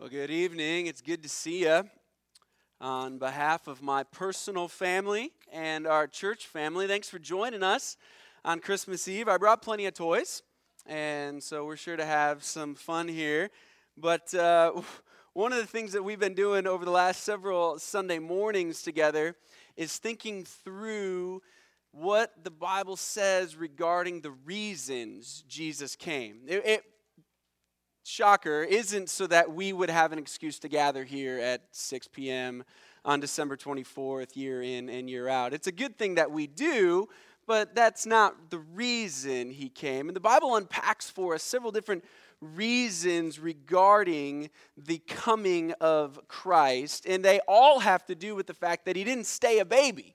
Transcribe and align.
Well, 0.00 0.08
good 0.08 0.30
evening. 0.30 0.86
It's 0.86 1.00
good 1.00 1.24
to 1.24 1.28
see 1.28 1.64
you. 1.64 1.82
On 2.80 3.18
behalf 3.18 3.66
of 3.66 3.82
my 3.82 4.04
personal 4.04 4.68
family 4.68 5.32
and 5.52 5.88
our 5.88 6.06
church 6.06 6.46
family, 6.46 6.86
thanks 6.86 7.08
for 7.08 7.18
joining 7.18 7.64
us 7.64 7.96
on 8.44 8.60
Christmas 8.60 9.08
Eve. 9.08 9.26
I 9.26 9.38
brought 9.38 9.60
plenty 9.60 9.86
of 9.86 9.94
toys, 9.94 10.44
and 10.86 11.42
so 11.42 11.64
we're 11.64 11.74
sure 11.74 11.96
to 11.96 12.04
have 12.04 12.44
some 12.44 12.76
fun 12.76 13.08
here. 13.08 13.50
But 13.96 14.32
uh, 14.34 14.80
one 15.32 15.52
of 15.52 15.58
the 15.58 15.66
things 15.66 15.90
that 15.94 16.04
we've 16.04 16.20
been 16.20 16.34
doing 16.34 16.68
over 16.68 16.84
the 16.84 16.92
last 16.92 17.24
several 17.24 17.80
Sunday 17.80 18.20
mornings 18.20 18.82
together 18.82 19.34
is 19.76 19.98
thinking 19.98 20.44
through 20.44 21.42
what 21.90 22.44
the 22.44 22.52
Bible 22.52 22.96
says 22.96 23.56
regarding 23.56 24.20
the 24.20 24.30
reasons 24.30 25.42
Jesus 25.48 25.96
came. 25.96 26.42
It, 26.46 26.64
it, 26.64 26.84
shocker, 28.08 28.62
isn't 28.62 29.10
so 29.10 29.26
that 29.26 29.52
we 29.52 29.72
would 29.72 29.90
have 29.90 30.12
an 30.12 30.18
excuse 30.18 30.58
to 30.60 30.68
gather 30.68 31.04
here 31.04 31.38
at 31.38 31.62
6 31.72 32.08
p.m. 32.08 32.64
on 33.04 33.20
December 33.20 33.56
24th, 33.56 34.34
year 34.34 34.62
in 34.62 34.88
and 34.88 35.10
year 35.10 35.28
out. 35.28 35.52
It's 35.52 35.66
a 35.66 35.72
good 35.72 35.98
thing 35.98 36.14
that 36.14 36.30
we 36.30 36.46
do, 36.46 37.08
but 37.46 37.74
that's 37.74 38.06
not 38.06 38.50
the 38.50 38.58
reason 38.58 39.50
he 39.50 39.68
came. 39.68 40.08
And 40.08 40.16
the 40.16 40.20
Bible 40.20 40.56
unpacks 40.56 41.10
for 41.10 41.34
us 41.34 41.42
several 41.42 41.70
different 41.70 42.04
reasons 42.40 43.38
regarding 43.38 44.50
the 44.76 44.98
coming 45.06 45.72
of 45.80 46.18
Christ, 46.28 47.04
and 47.06 47.24
they 47.24 47.40
all 47.46 47.80
have 47.80 48.06
to 48.06 48.14
do 48.14 48.34
with 48.34 48.46
the 48.46 48.54
fact 48.54 48.86
that 48.86 48.96
he 48.96 49.04
didn't 49.04 49.26
stay 49.26 49.58
a 49.58 49.64
baby 49.64 50.14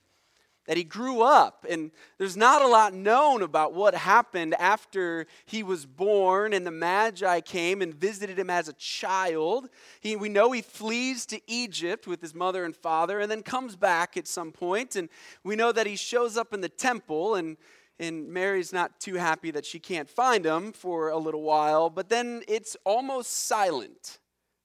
that 0.66 0.77
he 0.77 0.84
grew 0.84 1.22
up. 1.22 1.66
And 1.70 1.91
there's 2.17 2.38
not 2.38 2.62
a 2.62 2.67
lot 2.67 2.94
known 2.94 3.41
about 3.41 3.73
what 3.73 3.94
happened 3.94 4.55
after 4.55 5.27
he 5.45 5.63
was 5.63 5.85
born 5.85 6.54
and 6.54 6.66
the 6.66 6.71
Magi 6.71 7.41
came 7.41 7.81
and 7.81 7.94
visited 7.94 8.40
him 8.40 8.49
as 8.49 8.68
a 8.68 8.73
child. 8.73 9.70
He, 9.99 10.16
we 10.16 10.30
know 10.30 10.52
he 10.52 10.62
flees 10.62 11.26
to 11.27 11.41
Egypt 11.48 12.07
with 12.07 12.21
his 12.21 12.34
mother 12.34 12.63
and 12.63 12.76
father 12.76 13.20
and 13.20 13.29
then 13.29 13.43
comes 13.43 13.76
back 13.76 14.15
at 14.15 14.27
some 14.27 14.52
point. 14.52 14.96
And 14.96 15.10
we 15.43 15.55
know 15.55 15.71
that 15.71 15.87
he 15.87 15.96
shows 15.96 16.37
up 16.37 16.54
in 16.54 16.62
the 16.62 16.70
temple 16.70 17.35
and 17.35 17.57
and 17.99 18.27
Mary's 18.27 18.74
not 18.74 18.99
too 18.99 19.15
happy 19.15 19.52
that 19.52 19.65
she 19.65 19.80
can't 19.80 20.09
find 20.09 20.46
him 20.46 20.71
for 20.71 21.09
a 21.09 21.18
little 21.18 21.43
while, 21.43 21.91
but 21.91 22.09
then 22.09 22.41
it's 22.48 22.76
almost 22.85 23.32
silent. 23.32 24.20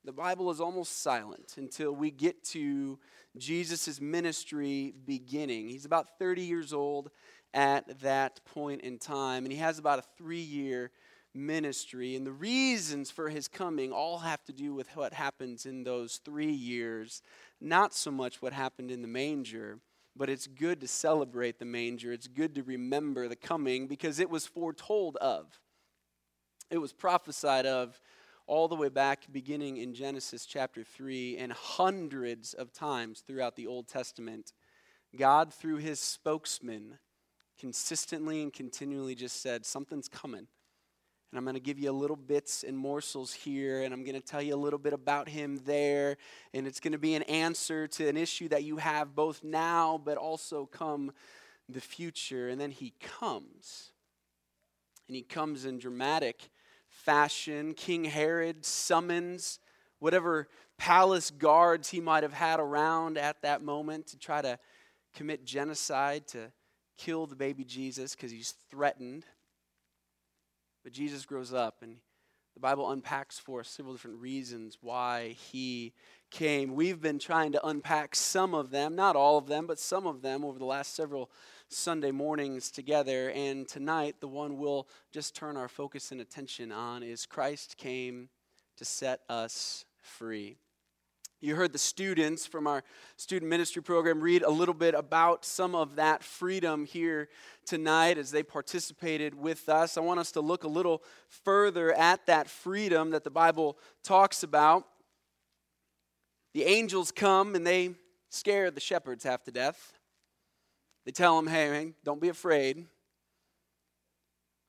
The 0.05 0.13
Bible 0.13 0.51
is 0.51 0.61
almost 0.61 1.03
silent 1.03 1.57
until 1.59 1.93
we 1.93 2.11
get 2.11 2.43
to 2.47 2.99
Jesus' 3.37 4.01
ministry 4.01 4.95
beginning. 5.07 5.69
He's 5.69 5.85
about 5.85 6.19
30 6.19 6.43
years 6.43 6.73
old 6.73 7.11
at 7.55 8.01
that 8.01 8.45
point 8.45 8.83
in 8.83 8.99
time, 8.99 9.45
and 9.45 9.53
he 9.53 9.59
has 9.59 9.79
about 9.79 9.99
a 9.99 10.05
three 10.17 10.41
year 10.41 10.91
ministry. 11.35 12.17
And 12.17 12.27
the 12.27 12.33
reasons 12.33 13.11
for 13.11 13.29
his 13.29 13.49
coming 13.49 13.93
all 13.93 14.19
have 14.19 14.45
to 14.45 14.53
do 14.53 14.75
with 14.75 14.95
what 14.97 15.13
happens 15.13 15.67
in 15.67 15.85
those 15.85 16.21
three 16.25 16.53
years, 16.53 17.23
not 17.61 17.95
so 17.95 18.11
much 18.11 18.43
what 18.43 18.53
happened 18.53 18.91
in 18.91 19.03
the 19.03 19.09
manger. 19.09 19.79
But 20.17 20.29
it's 20.29 20.49
good 20.49 20.81
to 20.81 20.89
celebrate 20.89 21.61
the 21.61 21.65
manger. 21.65 22.13
It's 22.13 22.27
good 22.27 22.57
to 22.57 22.63
remember 22.65 23.29
the 23.29 23.37
coming 23.37 23.87
because 23.87 24.19
it 24.19 24.29
was 24.29 24.47
foretold 24.47 25.17
of. 25.19 25.61
It 26.71 26.79
was 26.79 26.93
prophesied 26.93 27.67
of 27.67 28.01
all 28.49 28.67
the 28.67 28.75
way 28.75 28.89
back, 28.89 29.27
beginning 29.31 29.77
in 29.77 29.93
Genesis 29.95 30.47
chapter 30.47 30.83
3, 30.83 31.37
and 31.37 31.53
hundreds 31.53 32.55
of 32.55 32.73
times 32.73 33.21
throughout 33.21 33.57
the 33.57 33.67
Old 33.67 33.87
Testament, 33.87 34.55
God, 35.17 35.53
through 35.53 35.77
his 35.77 36.01
spokesman, 36.01 36.99
consistently 37.61 38.43
and 38.43 38.53
continually 38.53 39.15
just 39.15 39.43
said, 39.43 39.67
Something's 39.67 40.09
coming. 40.09 40.47
And 41.31 41.37
I'm 41.37 41.45
going 41.45 41.55
to 41.55 41.61
give 41.61 41.79
you 41.79 41.93
little 41.93 42.17
bits 42.17 42.65
and 42.65 42.77
morsels 42.77 43.35
here, 43.35 43.83
and 43.83 43.93
I'm 43.93 44.03
going 44.03 44.15
to 44.15 44.27
tell 44.27 44.41
you 44.41 44.55
a 44.55 44.57
little 44.57 44.79
bit 44.79 44.95
about 44.95 45.29
him 45.29 45.61
there. 45.67 46.17
And 46.55 46.67
it's 46.67 46.81
going 46.81 46.93
to 46.93 46.99
be 46.99 47.15
an 47.15 47.25
answer 47.25 47.87
to 47.87 48.09
an 48.09 48.17
issue 48.17 48.49
that 48.49 48.65
you 48.65 48.79
have 48.79 49.15
both 49.15 49.45
now, 49.45 50.01
but 50.03 50.17
also 50.17 50.65
come 50.65 51.13
the 51.69 51.83
future. 51.83 52.49
And 52.49 52.59
then 52.59 52.71
he 52.71 52.95
comes. 52.99 53.93
And 55.07 55.17
he 55.17 55.23
comes 55.23 55.67
in 55.67 55.79
dramatic 55.79 56.49
fashion. 57.09 57.73
King 57.73 58.05
Herod 58.05 58.67
summons 58.67 59.61
whatever 59.99 60.47
palace 60.77 61.31
guards 61.31 61.89
he 61.89 62.03
might 62.03 62.23
have 62.23 62.35
had 62.35 62.61
around 62.61 63.17
at 63.17 63.41
that 63.41 63.63
moment 63.63 64.09
to 64.09 64.19
try 64.19 64.43
to 64.43 64.59
commit 65.15 65.47
genocide, 65.47 66.29
to 66.29 66.53
kill 66.99 67.27
the 67.27 67.35
baby 67.35 67.65
Jesus 67.65 68.15
because 68.15 68.31
he's 68.31 68.53
threatened. 68.71 69.25
But 70.85 70.93
Jesus 70.93 71.25
grows 71.25 71.55
up 71.55 71.77
and 71.81 71.97
the 72.53 72.61
Bible 72.61 72.91
unpacks 72.91 73.39
for 73.39 73.61
us 73.61 73.71
several 73.71 73.95
different 73.95 74.21
reasons 74.21 74.77
why 74.83 75.29
he 75.51 75.95
came. 76.31 76.75
We've 76.75 77.01
been 77.01 77.19
trying 77.19 77.53
to 77.53 77.67
unpack 77.67 78.17
some 78.17 78.53
of 78.53 78.71
them, 78.71 78.95
not 78.95 79.17
all 79.17 79.39
of 79.39 79.47
them, 79.47 79.67
but 79.67 79.79
some 79.79 80.07
of 80.07 80.21
them 80.21 80.45
over 80.45 80.59
the 80.59 80.67
last 80.67 80.95
several 80.95 81.31
Sunday 81.69 82.11
mornings 82.11 82.71
together. 82.71 83.31
And 83.31 83.69
tonight, 83.69 84.17
the 84.21 84.29
one 84.29 84.59
we'll 84.59 84.89
just 85.13 85.35
turn 85.35 85.57
our 85.57 85.69
focus 85.69 86.13
and 86.13 86.21
attention 86.21 86.73
on 86.73 87.03
is 87.03 87.27
Christ 87.27 87.77
came 87.77 88.29
to 88.79 88.85
set 88.85 89.21
us 89.29 89.85
free. 90.01 90.57
You 91.41 91.55
heard 91.55 91.73
the 91.73 91.79
students 91.79 92.47
from 92.47 92.67
our 92.67 92.83
student 93.17 93.49
ministry 93.49 93.81
program 93.81 94.21
read 94.21 94.43
a 94.43 94.51
little 94.51 94.75
bit 94.75 94.95
about 94.95 95.45
some 95.45 95.77
of 95.77 95.95
that 95.97 96.25
freedom 96.25 96.85
here 96.85 97.29
tonight 97.65 98.19
as 98.19 98.33
they 98.33 98.43
participated 98.43 99.35
with 99.35 99.69
us. 99.69 99.97
I 99.97 100.01
want 100.01 100.19
us 100.19 100.33
to 100.33 100.41
look 100.41 100.65
a 100.65 100.69
little 100.69 101.03
further 101.29 101.93
at 101.93 102.27
that 102.27 102.49
freedom 102.49 103.11
that 103.11 103.23
the 103.23 103.31
Bible 103.31 103.79
talks 104.03 104.43
about. 104.43 104.85
The 106.55 106.65
angels 106.65 107.13
come 107.13 107.55
and 107.55 107.65
they 107.65 107.95
scare 108.31 108.73
the 108.73 108.81
shepherds 108.81 109.23
half 109.23 109.45
to 109.45 109.53
death. 109.53 109.98
They 111.09 111.13
tell 111.13 111.37
them, 111.37 111.47
hey, 111.47 111.71
man, 111.71 111.95
don't 112.05 112.21
be 112.21 112.29
afraid, 112.29 112.85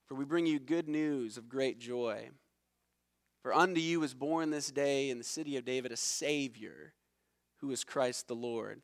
for 0.07 0.15
we 0.15 0.23
bring 0.23 0.45
you 0.45 0.57
good 0.57 0.87
news 0.87 1.35
of 1.35 1.49
great 1.49 1.79
joy. 1.79 2.29
For 3.43 3.53
unto 3.53 3.81
you 3.81 4.03
is 4.03 4.13
born 4.13 4.49
this 4.49 4.71
day 4.71 5.09
in 5.09 5.17
the 5.17 5.25
city 5.25 5.57
of 5.57 5.65
David 5.65 5.91
a 5.91 5.97
Savior, 5.97 6.93
who 7.57 7.69
is 7.71 7.83
Christ 7.83 8.29
the 8.29 8.37
Lord. 8.37 8.81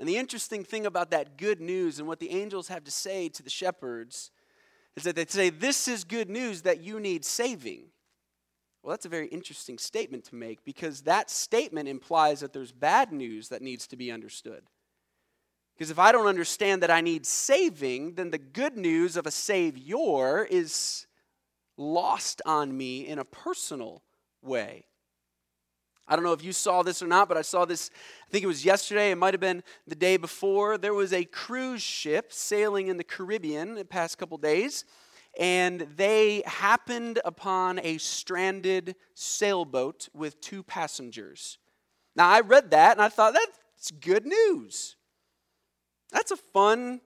And 0.00 0.08
the 0.08 0.16
interesting 0.16 0.64
thing 0.64 0.86
about 0.86 1.10
that 1.10 1.36
good 1.36 1.60
news 1.60 1.98
and 1.98 2.08
what 2.08 2.20
the 2.20 2.30
angels 2.30 2.68
have 2.68 2.84
to 2.84 2.90
say 2.90 3.28
to 3.28 3.42
the 3.42 3.50
shepherds 3.50 4.30
is 4.96 5.02
that 5.02 5.14
they 5.14 5.26
say, 5.26 5.50
This 5.50 5.88
is 5.88 6.04
good 6.04 6.30
news 6.30 6.62
that 6.62 6.80
you 6.80 7.00
need 7.00 7.22
saving. 7.22 7.88
Well, 8.82 8.92
that's 8.92 9.04
a 9.04 9.10
very 9.10 9.26
interesting 9.26 9.76
statement 9.76 10.24
to 10.24 10.34
make 10.34 10.64
because 10.64 11.02
that 11.02 11.28
statement 11.28 11.86
implies 11.86 12.40
that 12.40 12.54
there's 12.54 12.72
bad 12.72 13.12
news 13.12 13.50
that 13.50 13.60
needs 13.60 13.86
to 13.88 13.96
be 13.98 14.10
understood. 14.10 14.62
Because 15.78 15.92
if 15.92 15.98
I 16.00 16.10
don't 16.10 16.26
understand 16.26 16.82
that 16.82 16.90
I 16.90 17.00
need 17.00 17.24
saving, 17.24 18.16
then 18.16 18.32
the 18.32 18.38
good 18.38 18.76
news 18.76 19.16
of 19.16 19.26
a 19.26 19.30
Savior 19.30 20.44
is 20.44 21.06
lost 21.76 22.42
on 22.44 22.76
me 22.76 23.06
in 23.06 23.20
a 23.20 23.24
personal 23.24 24.02
way. 24.42 24.86
I 26.08 26.16
don't 26.16 26.24
know 26.24 26.32
if 26.32 26.42
you 26.42 26.52
saw 26.52 26.82
this 26.82 27.00
or 27.00 27.06
not, 27.06 27.28
but 27.28 27.36
I 27.36 27.42
saw 27.42 27.64
this, 27.64 27.90
I 28.26 28.30
think 28.32 28.42
it 28.42 28.48
was 28.48 28.64
yesterday, 28.64 29.12
it 29.12 29.18
might 29.18 29.34
have 29.34 29.40
been 29.40 29.62
the 29.86 29.94
day 29.94 30.16
before. 30.16 30.78
There 30.78 30.94
was 30.94 31.12
a 31.12 31.24
cruise 31.24 31.82
ship 31.82 32.32
sailing 32.32 32.88
in 32.88 32.96
the 32.96 33.04
Caribbean 33.04 33.76
the 33.76 33.84
past 33.84 34.18
couple 34.18 34.36
days, 34.36 34.84
and 35.38 35.86
they 35.96 36.42
happened 36.44 37.20
upon 37.24 37.78
a 37.84 37.98
stranded 37.98 38.96
sailboat 39.14 40.08
with 40.12 40.40
two 40.40 40.64
passengers. 40.64 41.58
Now, 42.16 42.28
I 42.28 42.40
read 42.40 42.72
that 42.72 42.96
and 42.96 43.02
I 43.02 43.10
thought, 43.10 43.34
that's 43.34 43.92
good 43.92 44.26
news. 44.26 44.96
That's 46.10 46.30
a 46.30 46.36
fun 46.36 47.00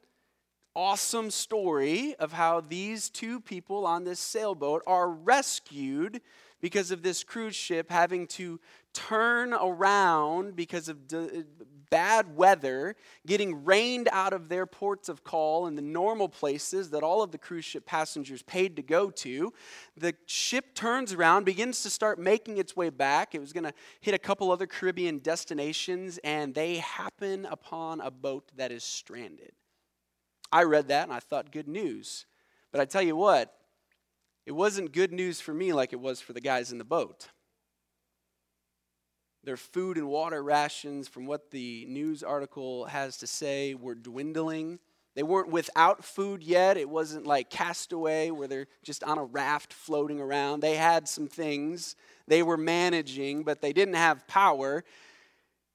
awesome 0.74 1.30
story 1.30 2.14
of 2.18 2.32
how 2.32 2.60
these 2.60 3.10
two 3.10 3.40
people 3.40 3.86
on 3.86 4.04
this 4.04 4.20
sailboat 4.20 4.82
are 4.86 5.08
rescued 5.10 6.20
because 6.60 6.90
of 6.90 7.02
this 7.02 7.24
cruise 7.24 7.56
ship 7.56 7.90
having 7.90 8.26
to 8.26 8.58
turn 8.92 9.54
around 9.54 10.56
because 10.56 10.88
of 10.88 11.06
d- 11.08 11.44
bad 11.90 12.34
weather, 12.34 12.96
getting 13.26 13.66
rained 13.66 14.08
out 14.12 14.32
of 14.32 14.48
their 14.48 14.64
ports 14.64 15.10
of 15.10 15.22
call 15.22 15.66
in 15.66 15.74
the 15.74 15.82
normal 15.82 16.26
places 16.26 16.88
that 16.88 17.02
all 17.02 17.20
of 17.20 17.30
the 17.32 17.38
cruise 17.38 17.66
ship 17.66 17.84
passengers 17.84 18.42
paid 18.42 18.76
to 18.76 18.82
go 18.82 19.10
to. 19.10 19.52
The 19.98 20.14
ship 20.24 20.74
turns 20.74 21.12
around, 21.12 21.44
begins 21.44 21.82
to 21.82 21.90
start 21.90 22.18
making 22.18 22.56
its 22.56 22.74
way 22.74 22.88
back. 22.88 23.34
It 23.34 23.40
was 23.40 23.52
going 23.52 23.64
to 23.64 23.74
hit 24.00 24.14
a 24.14 24.18
couple 24.18 24.50
other 24.50 24.66
Caribbean 24.66 25.18
destinations, 25.18 26.18
and 26.24 26.54
they 26.54 26.78
happen 26.78 27.44
upon 27.44 28.00
a 28.00 28.10
boat 28.10 28.50
that 28.56 28.72
is 28.72 28.84
stranded. 28.84 29.52
I 30.50 30.62
read 30.64 30.88
that 30.88 31.04
and 31.04 31.12
I 31.12 31.20
thought, 31.20 31.52
good 31.52 31.68
news. 31.68 32.24
But 32.70 32.80
I 32.80 32.86
tell 32.86 33.02
you 33.02 33.16
what, 33.16 33.54
it 34.46 34.52
wasn't 34.52 34.92
good 34.92 35.12
news 35.12 35.40
for 35.40 35.52
me 35.52 35.74
like 35.74 35.92
it 35.92 36.00
was 36.00 36.22
for 36.22 36.32
the 36.32 36.40
guys 36.40 36.72
in 36.72 36.78
the 36.78 36.84
boat. 36.84 37.28
Their 39.44 39.56
food 39.56 39.96
and 39.96 40.08
water 40.08 40.42
rations, 40.42 41.08
from 41.08 41.26
what 41.26 41.50
the 41.50 41.84
news 41.88 42.22
article 42.22 42.84
has 42.86 43.16
to 43.18 43.26
say, 43.26 43.74
were 43.74 43.96
dwindling. 43.96 44.78
They 45.14 45.22
weren't 45.22 45.50
without 45.50 46.04
food 46.04 46.42
yet. 46.42 46.76
It 46.76 46.88
wasn't 46.88 47.26
like 47.26 47.50
castaway 47.50 48.30
where 48.30 48.48
they're 48.48 48.68
just 48.82 49.02
on 49.04 49.18
a 49.18 49.24
raft 49.24 49.72
floating 49.72 50.20
around. 50.20 50.60
They 50.60 50.76
had 50.76 51.08
some 51.08 51.28
things 51.28 51.96
they 52.28 52.42
were 52.42 52.56
managing, 52.56 53.42
but 53.42 53.60
they 53.60 53.72
didn't 53.72 53.94
have 53.94 54.26
power. 54.26 54.84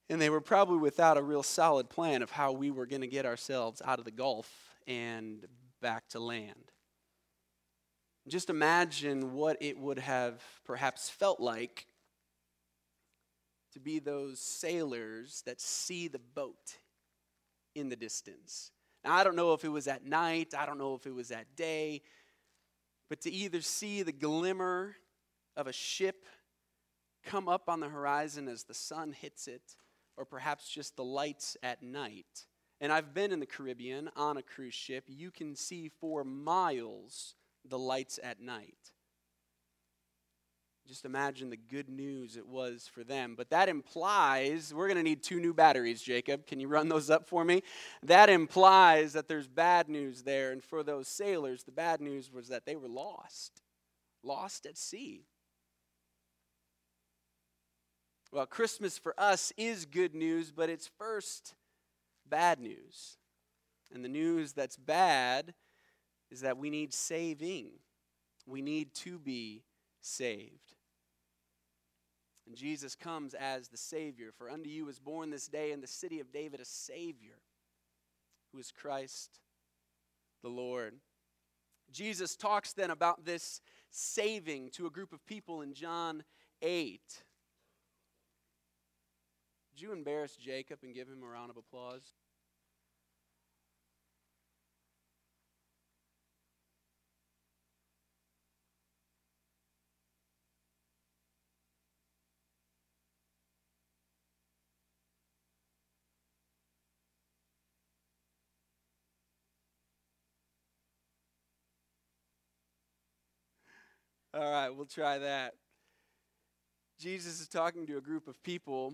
And 0.09 0.21
they 0.21 0.29
were 0.29 0.41
probably 0.41 0.77
without 0.77 1.17
a 1.17 1.21
real 1.21 1.43
solid 1.43 1.89
plan 1.89 2.21
of 2.21 2.31
how 2.31 2.53
we 2.53 2.71
were 2.71 2.85
going 2.85 3.01
to 3.01 3.07
get 3.07 3.25
ourselves 3.25 3.81
out 3.83 3.99
of 3.99 4.05
the 4.05 4.11
Gulf 4.11 4.49
and 4.87 5.45
back 5.81 6.07
to 6.09 6.19
land. 6.19 6.71
Just 8.27 8.49
imagine 8.49 9.33
what 9.33 9.57
it 9.61 9.77
would 9.77 9.99
have 9.99 10.41
perhaps 10.65 11.09
felt 11.09 11.39
like 11.39 11.85
to 13.77 13.83
be 13.83 13.99
those 13.99 14.39
sailors 14.39 15.43
that 15.45 15.61
see 15.61 16.07
the 16.07 16.19
boat 16.19 16.77
in 17.75 17.89
the 17.89 17.95
distance. 17.95 18.71
Now, 19.05 19.13
I 19.13 19.23
don't 19.23 19.35
know 19.35 19.53
if 19.53 19.63
it 19.63 19.69
was 19.69 19.87
at 19.87 20.03
night, 20.03 20.55
I 20.57 20.65
don't 20.65 20.79
know 20.79 20.95
if 20.95 21.05
it 21.05 21.13
was 21.13 21.29
at 21.29 21.55
day, 21.55 22.01
but 23.07 23.21
to 23.21 23.31
either 23.31 23.61
see 23.61 24.01
the 24.01 24.11
glimmer 24.11 24.95
of 25.55 25.67
a 25.67 25.73
ship 25.73 26.25
come 27.23 27.47
up 27.47 27.69
on 27.69 27.79
the 27.79 27.87
horizon 27.89 28.47
as 28.47 28.63
the 28.63 28.73
sun 28.73 29.13
hits 29.13 29.47
it, 29.47 29.75
or 30.17 30.25
perhaps 30.25 30.67
just 30.67 30.95
the 30.95 31.03
lights 31.03 31.55
at 31.61 31.83
night. 31.83 32.47
And 32.81 32.91
I've 32.91 33.13
been 33.13 33.31
in 33.31 33.39
the 33.39 33.45
Caribbean 33.45 34.09
on 34.15 34.37
a 34.37 34.41
cruise 34.41 34.73
ship. 34.73 35.03
You 35.07 35.29
can 35.29 35.55
see 35.55 35.91
for 36.01 36.23
miles 36.23 37.35
the 37.63 37.77
lights 37.77 38.19
at 38.23 38.41
night. 38.41 38.91
Just 40.87 41.03
imagine 41.03 41.49
the 41.49 41.57
good 41.57 41.89
news 41.89 42.37
it 42.37 42.47
was 42.47 42.89
for 42.91 43.03
them. 43.03 43.35
But 43.35 43.49
that 43.49 43.67
implies 43.67 44.73
we're 44.73 44.87
going 44.87 44.97
to 44.97 45.03
need 45.03 45.21
two 45.21 45.39
new 45.39 45.53
batteries, 45.53 46.01
Jacob. 46.01 46.47
Can 46.47 46.61
you 46.61 46.69
run 46.69 46.87
those 46.87 47.09
up 47.09 47.27
for 47.27 47.43
me? 47.43 47.61
That 48.03 48.29
implies 48.29 49.11
that 49.13 49.27
there's 49.27 49.47
bad 49.47 49.89
news 49.89 50.23
there. 50.23 50.53
And 50.53 50.63
for 50.63 50.83
those 50.83 51.09
sailors, 51.09 51.63
the 51.63 51.73
bad 51.73 51.99
news 51.99 52.31
was 52.31 52.47
that 52.47 52.65
they 52.65 52.77
were 52.77 52.87
lost, 52.87 53.61
lost 54.23 54.65
at 54.65 54.77
sea. 54.77 55.25
Well, 58.31 58.45
Christmas 58.45 58.97
for 58.97 59.13
us 59.17 59.51
is 59.57 59.85
good 59.85 60.15
news, 60.15 60.51
but 60.51 60.69
it's 60.69 60.89
first 60.97 61.55
bad 62.25 62.59
news. 62.59 63.17
And 63.93 64.05
the 64.05 64.09
news 64.09 64.53
that's 64.53 64.77
bad 64.77 65.53
is 66.31 66.41
that 66.41 66.57
we 66.57 66.69
need 66.69 66.93
saving. 66.93 67.71
We 68.45 68.61
need 68.61 68.93
to 68.95 69.19
be 69.19 69.63
saved. 70.01 70.76
And 72.47 72.55
Jesus 72.55 72.95
comes 72.95 73.33
as 73.33 73.67
the 73.67 73.77
Savior. 73.77 74.31
For 74.37 74.49
unto 74.49 74.69
you 74.69 74.87
is 74.87 74.99
born 74.99 75.29
this 75.29 75.47
day 75.47 75.71
in 75.71 75.81
the 75.81 75.87
city 75.87 76.19
of 76.21 76.31
David 76.31 76.61
a 76.61 76.65
Savior, 76.65 77.39
who 78.51 78.59
is 78.59 78.71
Christ 78.71 79.39
the 80.41 80.49
Lord. 80.49 80.93
Jesus 81.91 82.35
talks 82.35 82.73
then 82.73 82.89
about 82.89 83.25
this 83.25 83.61
saving 83.91 84.69
to 84.71 84.87
a 84.87 84.91
group 84.91 85.13
of 85.13 85.25
people 85.25 85.61
in 85.61 85.73
John 85.73 86.23
8. 86.61 87.01
Did 89.73 89.81
you 89.81 89.91
embarrass 89.91 90.35
Jacob 90.35 90.79
and 90.83 90.93
give 90.93 91.07
him 91.07 91.23
a 91.23 91.27
round 91.27 91.49
of 91.49 91.57
applause? 91.57 92.13
All 114.37 114.51
right, 114.51 114.69
we'll 114.69 114.85
try 114.85 115.17
that. 115.17 115.55
Jesus 116.99 117.41
is 117.41 117.47
talking 117.47 117.87
to 117.87 117.97
a 117.97 118.01
group 118.01 118.27
of 118.27 118.43
people. 118.43 118.93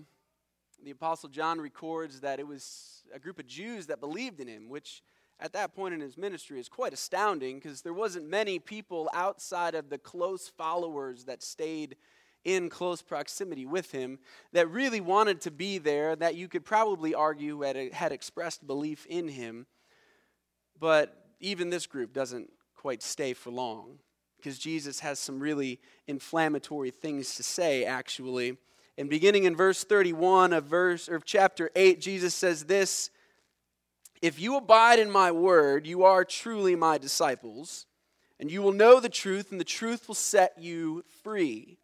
The 0.82 0.92
Apostle 0.92 1.28
John 1.28 1.60
records 1.60 2.20
that 2.20 2.40
it 2.40 2.46
was 2.46 3.02
a 3.12 3.18
group 3.18 3.38
of 3.38 3.46
Jews 3.46 3.88
that 3.88 4.00
believed 4.00 4.40
in 4.40 4.48
him, 4.48 4.70
which 4.70 5.02
at 5.38 5.52
that 5.52 5.74
point 5.74 5.92
in 5.92 6.00
his 6.00 6.16
ministry 6.16 6.58
is 6.58 6.70
quite 6.70 6.94
astounding 6.94 7.56
because 7.58 7.82
there 7.82 7.92
wasn't 7.92 8.26
many 8.26 8.58
people 8.58 9.10
outside 9.12 9.74
of 9.74 9.90
the 9.90 9.98
close 9.98 10.48
followers 10.48 11.24
that 11.24 11.42
stayed 11.42 11.96
in 12.44 12.70
close 12.70 13.02
proximity 13.02 13.66
with 13.66 13.90
him 13.90 14.20
that 14.54 14.70
really 14.70 15.02
wanted 15.02 15.42
to 15.42 15.50
be 15.50 15.76
there, 15.76 16.16
that 16.16 16.36
you 16.36 16.48
could 16.48 16.64
probably 16.64 17.14
argue 17.14 17.60
had, 17.60 17.76
had 17.92 18.12
expressed 18.12 18.66
belief 18.66 19.04
in 19.10 19.28
him. 19.28 19.66
But 20.80 21.22
even 21.38 21.68
this 21.68 21.86
group 21.86 22.14
doesn't 22.14 22.50
quite 22.74 23.02
stay 23.02 23.34
for 23.34 23.50
long 23.50 23.98
because 24.44 24.58
Jesus 24.58 25.00
has 25.00 25.18
some 25.18 25.40
really 25.40 25.80
inflammatory 26.06 26.90
things 26.90 27.34
to 27.36 27.42
say, 27.42 27.86
actually. 27.86 28.58
And 28.98 29.08
beginning 29.08 29.44
in 29.44 29.56
verse 29.56 29.84
31 29.84 30.52
of 30.52 30.64
verse 30.64 31.08
of 31.08 31.24
chapter 31.24 31.70
8, 31.74 31.98
Jesus 31.98 32.34
says 32.34 32.64
this 32.64 33.08
If 34.20 34.38
you 34.38 34.58
abide 34.58 34.98
in 34.98 35.10
my 35.10 35.32
word, 35.32 35.86
you 35.86 36.04
are 36.04 36.26
truly 36.26 36.76
my 36.76 36.98
disciples, 36.98 37.86
and 38.38 38.50
you 38.50 38.60
will 38.60 38.72
know 38.72 39.00
the 39.00 39.08
truth, 39.08 39.50
and 39.50 39.58
the 39.58 39.64
truth 39.64 40.08
will 40.08 40.14
set 40.14 40.58
you 40.58 41.06
free. 41.22 41.78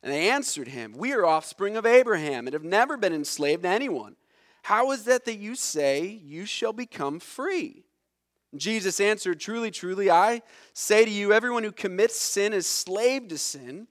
And 0.00 0.12
they 0.12 0.30
answered 0.30 0.68
him, 0.68 0.94
We 0.96 1.12
are 1.12 1.26
offspring 1.26 1.76
of 1.76 1.84
Abraham 1.84 2.46
and 2.46 2.54
have 2.54 2.62
never 2.62 2.96
been 2.96 3.12
enslaved 3.12 3.64
to 3.64 3.68
anyone. 3.68 4.14
How 4.62 4.92
is 4.92 5.02
that 5.04 5.24
that 5.24 5.38
you 5.38 5.56
say 5.56 6.06
you 6.06 6.46
shall 6.46 6.72
become 6.72 7.18
free? 7.18 7.82
Jesus 8.56 9.00
answered, 9.00 9.38
Truly, 9.38 9.70
truly, 9.70 10.10
I 10.10 10.42
say 10.72 11.04
to 11.04 11.10
you, 11.10 11.32
everyone 11.32 11.62
who 11.62 11.72
commits 11.72 12.20
sin 12.20 12.52
is 12.52 12.66
slave 12.66 13.28
to 13.28 13.38
sin. 13.38 13.86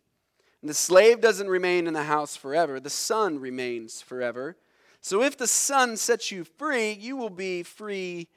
And 0.62 0.70
the 0.70 0.74
slave 0.74 1.22
doesn't 1.22 1.48
remain 1.48 1.88
in 1.88 1.94
the 1.94 2.04
house 2.04 2.36
forever, 2.36 2.80
the 2.80 2.90
son 2.90 3.40
remains 3.40 4.02
forever. 4.02 4.58
So 5.02 5.24
if 5.24 5.38
the 5.38 5.48
son 5.48 5.96
sets 5.96 6.32
you 6.32 6.44
free, 6.44 6.92
you 6.92 7.16
will 7.16 7.30
be 7.30 7.64
free 7.64 8.28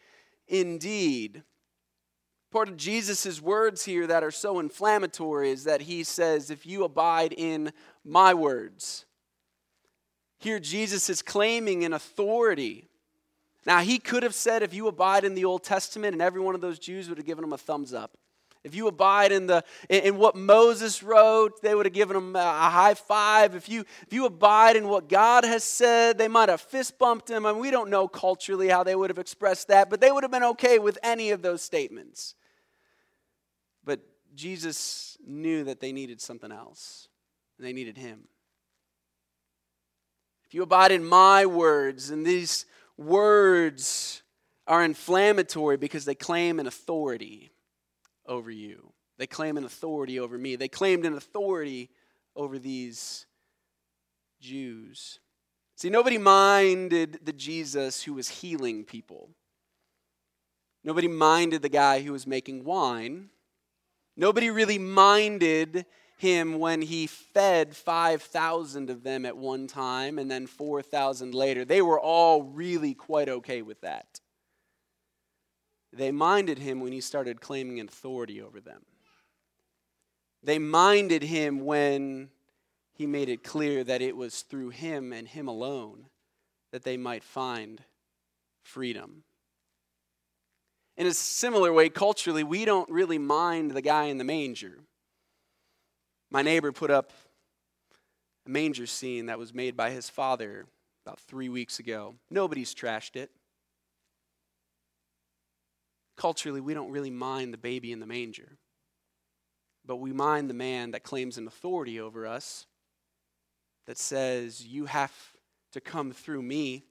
indeed. 0.46 1.42
Part 2.52 2.68
of 2.68 2.76
Jesus' 2.76 3.40
words 3.40 3.84
here 3.84 4.06
that 4.06 4.22
are 4.22 4.30
so 4.30 4.60
inflammatory 4.60 5.50
is 5.50 5.64
that 5.64 5.82
he 5.82 6.04
says, 6.04 6.50
If 6.50 6.66
you 6.66 6.84
abide 6.84 7.32
in 7.32 7.72
my 8.04 8.34
words. 8.34 9.06
Here, 10.38 10.60
Jesus 10.60 11.08
is 11.08 11.22
claiming 11.22 11.84
an 11.84 11.92
authority 11.92 12.88
now, 13.64 13.80
he 13.80 13.98
could 13.98 14.22
have 14.22 14.34
said, 14.34 14.62
if 14.62 14.74
you 14.74 14.88
abide 14.88 15.24
in 15.24 15.34
the 15.34 15.44
Old 15.44 15.62
Testament, 15.62 16.14
and 16.14 16.22
every 16.22 16.40
one 16.40 16.54
of 16.54 16.60
those 16.60 16.78
Jews 16.78 17.08
would 17.08 17.18
have 17.18 17.26
given 17.26 17.44
him 17.44 17.52
a 17.52 17.58
thumbs 17.58 17.94
up. 17.94 18.16
If 18.64 18.76
you 18.76 18.86
abide 18.86 19.32
in, 19.32 19.46
the, 19.46 19.64
in 19.88 20.18
what 20.18 20.36
Moses 20.36 21.02
wrote, 21.02 21.60
they 21.62 21.74
would 21.74 21.84
have 21.86 21.92
given 21.92 22.16
him 22.16 22.36
a 22.36 22.70
high 22.70 22.94
five. 22.94 23.56
If 23.56 23.68
you, 23.68 23.84
if 24.06 24.12
you 24.12 24.24
abide 24.24 24.76
in 24.76 24.86
what 24.86 25.08
God 25.08 25.44
has 25.44 25.64
said, 25.64 26.16
they 26.16 26.28
might 26.28 26.48
have 26.48 26.60
fist 26.60 26.96
bumped 26.96 27.28
him. 27.28 27.44
I 27.44 27.50
And 27.50 27.58
we 27.58 27.72
don't 27.72 27.90
know 27.90 28.06
culturally 28.06 28.68
how 28.68 28.84
they 28.84 28.94
would 28.94 29.10
have 29.10 29.18
expressed 29.18 29.66
that, 29.68 29.90
but 29.90 30.00
they 30.00 30.12
would 30.12 30.22
have 30.22 30.30
been 30.30 30.44
okay 30.44 30.78
with 30.78 30.96
any 31.02 31.30
of 31.30 31.42
those 31.42 31.60
statements. 31.60 32.36
But 33.84 34.00
Jesus 34.36 35.18
knew 35.26 35.64
that 35.64 35.80
they 35.80 35.90
needed 35.90 36.20
something 36.20 36.52
else, 36.52 37.08
and 37.58 37.66
they 37.66 37.72
needed 37.72 37.98
him. 37.98 38.28
If 40.46 40.54
you 40.54 40.62
abide 40.62 40.92
in 40.92 41.04
my 41.04 41.46
words, 41.46 42.10
and 42.10 42.24
these 42.24 42.64
words 42.96 44.22
are 44.66 44.84
inflammatory 44.84 45.76
because 45.76 46.04
they 46.04 46.14
claim 46.14 46.60
an 46.60 46.66
authority 46.66 47.52
over 48.26 48.50
you. 48.50 48.92
They 49.18 49.26
claim 49.26 49.56
an 49.56 49.64
authority 49.64 50.18
over 50.18 50.38
me. 50.38 50.56
They 50.56 50.68
claimed 50.68 51.04
an 51.04 51.14
authority 51.14 51.90
over 52.34 52.58
these 52.58 53.26
Jews. 54.40 55.20
See, 55.76 55.90
nobody 55.90 56.18
minded 56.18 57.20
the 57.22 57.32
Jesus 57.32 58.02
who 58.02 58.14
was 58.14 58.28
healing 58.28 58.84
people. 58.84 59.30
Nobody 60.84 61.08
minded 61.08 61.62
the 61.62 61.68
guy 61.68 62.02
who 62.02 62.12
was 62.12 62.26
making 62.26 62.64
wine. 62.64 63.30
Nobody 64.16 64.50
really 64.50 64.78
minded 64.78 65.86
him 66.18 66.58
when 66.58 66.82
he 66.82 67.06
fed 67.06 67.74
5,000 67.74 68.90
of 68.90 69.02
them 69.02 69.26
at 69.26 69.36
one 69.36 69.66
time 69.66 70.18
and 70.18 70.30
then 70.30 70.46
4,000 70.46 71.34
later. 71.34 71.64
They 71.64 71.82
were 71.82 72.00
all 72.00 72.42
really 72.42 72.94
quite 72.94 73.28
okay 73.28 73.62
with 73.62 73.80
that. 73.80 74.20
They 75.92 76.10
minded 76.10 76.58
him 76.58 76.80
when 76.80 76.92
he 76.92 77.00
started 77.00 77.40
claiming 77.40 77.80
authority 77.80 78.40
over 78.40 78.60
them. 78.60 78.82
They 80.42 80.58
minded 80.58 81.22
him 81.22 81.60
when 81.60 82.30
he 82.92 83.06
made 83.06 83.28
it 83.28 83.44
clear 83.44 83.84
that 83.84 84.02
it 84.02 84.16
was 84.16 84.42
through 84.42 84.70
him 84.70 85.12
and 85.12 85.28
him 85.28 85.48
alone 85.48 86.06
that 86.72 86.84
they 86.84 86.96
might 86.96 87.22
find 87.22 87.82
freedom. 88.62 89.24
In 90.96 91.06
a 91.06 91.14
similar 91.14 91.72
way, 91.72 91.88
culturally, 91.88 92.44
we 92.44 92.64
don't 92.64 92.90
really 92.90 93.18
mind 93.18 93.70
the 93.70 93.82
guy 93.82 94.04
in 94.04 94.18
the 94.18 94.24
manger. 94.24 94.80
My 96.32 96.42
neighbor 96.42 96.72
put 96.72 96.90
up 96.90 97.12
a 98.46 98.50
manger 98.50 98.86
scene 98.86 99.26
that 99.26 99.38
was 99.38 99.52
made 99.52 99.76
by 99.76 99.90
his 99.90 100.08
father 100.08 100.64
about 101.04 101.20
three 101.20 101.50
weeks 101.50 101.78
ago. 101.78 102.14
Nobody's 102.30 102.74
trashed 102.74 103.16
it. 103.16 103.30
culturally, 106.16 106.60
we 106.60 106.72
don't 106.72 106.92
really 106.92 107.10
mind 107.10 107.52
the 107.52 107.58
baby 107.58 107.90
in 107.90 107.98
the 107.98 108.06
manger, 108.06 108.56
but 109.84 109.96
we 109.96 110.12
mind 110.12 110.48
the 110.48 110.54
man 110.54 110.92
that 110.92 111.02
claims 111.02 111.36
an 111.36 111.48
authority 111.48 111.98
over 111.98 112.26
us 112.26 112.66
that 113.86 113.98
says, 113.98 114.64
You 114.64 114.86
have 114.86 115.12
to 115.72 115.80
come 115.80 116.12
through 116.12 116.42
me. 116.42 116.84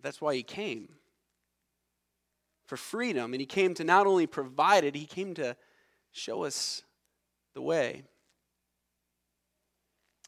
That's 0.00 0.20
why 0.20 0.36
he 0.36 0.44
came 0.44 0.88
for 2.72 2.78
freedom. 2.78 3.34
And 3.34 3.40
he 3.40 3.44
came 3.44 3.74
to 3.74 3.84
not 3.84 4.06
only 4.06 4.26
provide 4.26 4.82
it, 4.82 4.94
he 4.94 5.04
came 5.04 5.34
to 5.34 5.54
show 6.10 6.44
us 6.44 6.82
the 7.52 7.60
way. 7.60 8.02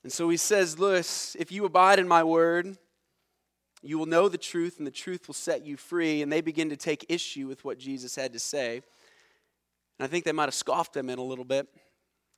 And 0.02 0.12
so 0.12 0.28
he 0.28 0.36
says, 0.36 0.78
Lewis, 0.78 1.34
if 1.38 1.50
you 1.50 1.64
abide 1.64 1.98
in 1.98 2.06
my 2.06 2.22
word, 2.22 2.76
you 3.82 3.98
will 3.98 4.04
know 4.04 4.28
the 4.28 4.36
truth, 4.36 4.76
and 4.76 4.86
the 4.86 4.90
truth 4.90 5.26
will 5.26 5.32
set 5.32 5.64
you 5.64 5.78
free. 5.78 6.20
And 6.20 6.30
they 6.30 6.42
begin 6.42 6.68
to 6.68 6.76
take 6.76 7.06
issue 7.08 7.48
with 7.48 7.64
what 7.64 7.78
Jesus 7.78 8.14
had 8.14 8.34
to 8.34 8.38
say. 8.38 8.82
And 9.98 10.04
I 10.04 10.06
think 10.06 10.26
they 10.26 10.32
might 10.32 10.44
have 10.44 10.52
scoffed 10.52 10.94
him 10.94 11.08
in 11.08 11.18
a 11.18 11.24
little 11.24 11.46
bit. 11.46 11.66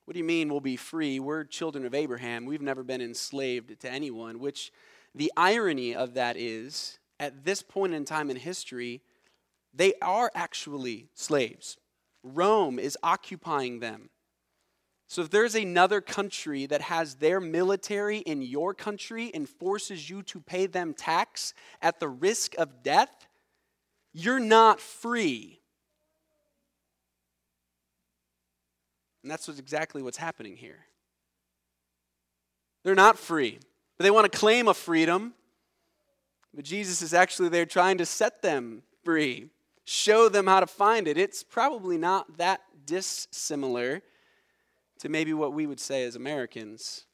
What 0.04 0.12
do 0.12 0.20
you 0.20 0.24
mean 0.24 0.50
we'll 0.50 0.60
be 0.60 0.76
free? 0.76 1.18
We're 1.18 1.42
children 1.42 1.84
of 1.84 1.94
Abraham. 1.94 2.46
We've 2.46 2.62
never 2.62 2.84
been 2.84 3.02
enslaved 3.02 3.80
to 3.80 3.90
anyone, 3.90 4.38
which 4.38 4.70
the 5.16 5.32
irony 5.36 5.96
of 5.96 6.14
that 6.14 6.36
is, 6.36 7.00
at 7.18 7.44
this 7.44 7.60
point 7.60 7.92
in 7.92 8.04
time 8.04 8.30
in 8.30 8.36
history, 8.36 9.02
they 9.76 9.94
are 10.00 10.30
actually 10.34 11.08
slaves. 11.14 11.76
Rome 12.22 12.78
is 12.78 12.98
occupying 13.02 13.80
them. 13.80 14.10
So 15.08 15.22
if 15.22 15.30
there's 15.30 15.54
another 15.54 16.00
country 16.00 16.66
that 16.66 16.80
has 16.80 17.16
their 17.16 17.38
military 17.38 18.18
in 18.18 18.42
your 18.42 18.74
country 18.74 19.30
and 19.32 19.48
forces 19.48 20.10
you 20.10 20.22
to 20.24 20.40
pay 20.40 20.66
them 20.66 20.94
tax 20.94 21.54
at 21.80 22.00
the 22.00 22.08
risk 22.08 22.54
of 22.58 22.82
death, 22.82 23.28
you're 24.12 24.40
not 24.40 24.80
free. 24.80 25.60
And 29.22 29.30
that's 29.30 29.46
what's 29.46 29.60
exactly 29.60 30.02
what's 30.02 30.16
happening 30.16 30.56
here. 30.56 30.86
They're 32.82 32.94
not 32.94 33.18
free, 33.18 33.58
but 33.96 34.04
they 34.04 34.10
want 34.10 34.30
to 34.30 34.38
claim 34.38 34.68
a 34.68 34.74
freedom. 34.74 35.34
But 36.54 36.64
Jesus 36.64 37.02
is 37.02 37.12
actually 37.12 37.50
there 37.50 37.66
trying 37.66 37.98
to 37.98 38.06
set 38.06 38.42
them 38.42 38.82
free, 39.04 39.50
show 39.86 40.28
them 40.28 40.46
how 40.46 40.60
to 40.60 40.66
find 40.66 41.08
it. 41.08 41.16
It's 41.16 41.42
probably 41.42 41.96
not 41.96 42.36
that 42.36 42.60
dissimilar 42.84 44.02
to 44.98 45.08
maybe 45.08 45.32
what 45.32 45.52
we 45.52 45.66
would 45.66 45.80
say 45.80 46.02
as 46.04 46.16
Americans. 46.16 47.06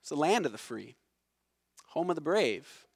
It's 0.00 0.10
the 0.10 0.16
land 0.16 0.46
of 0.46 0.52
the 0.52 0.58
free, 0.58 0.96
home 1.88 2.10
of 2.10 2.14
the 2.14 2.20
brave. 2.20 2.86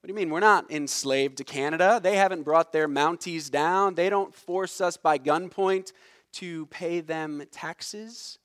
What 0.00 0.08
do 0.08 0.12
you 0.12 0.16
mean? 0.16 0.30
We're 0.30 0.40
not 0.40 0.70
enslaved 0.70 1.38
to 1.38 1.44
Canada. 1.44 2.00
They 2.02 2.16
haven't 2.16 2.42
brought 2.42 2.72
their 2.72 2.88
Mounties 2.88 3.50
down. 3.50 3.94
They 3.94 4.10
don't 4.10 4.34
force 4.34 4.80
us 4.80 4.96
by 4.96 5.18
gunpoint 5.18 5.92
to 6.34 6.66
pay 6.66 7.00
them 7.00 7.42
taxes. 7.50 8.38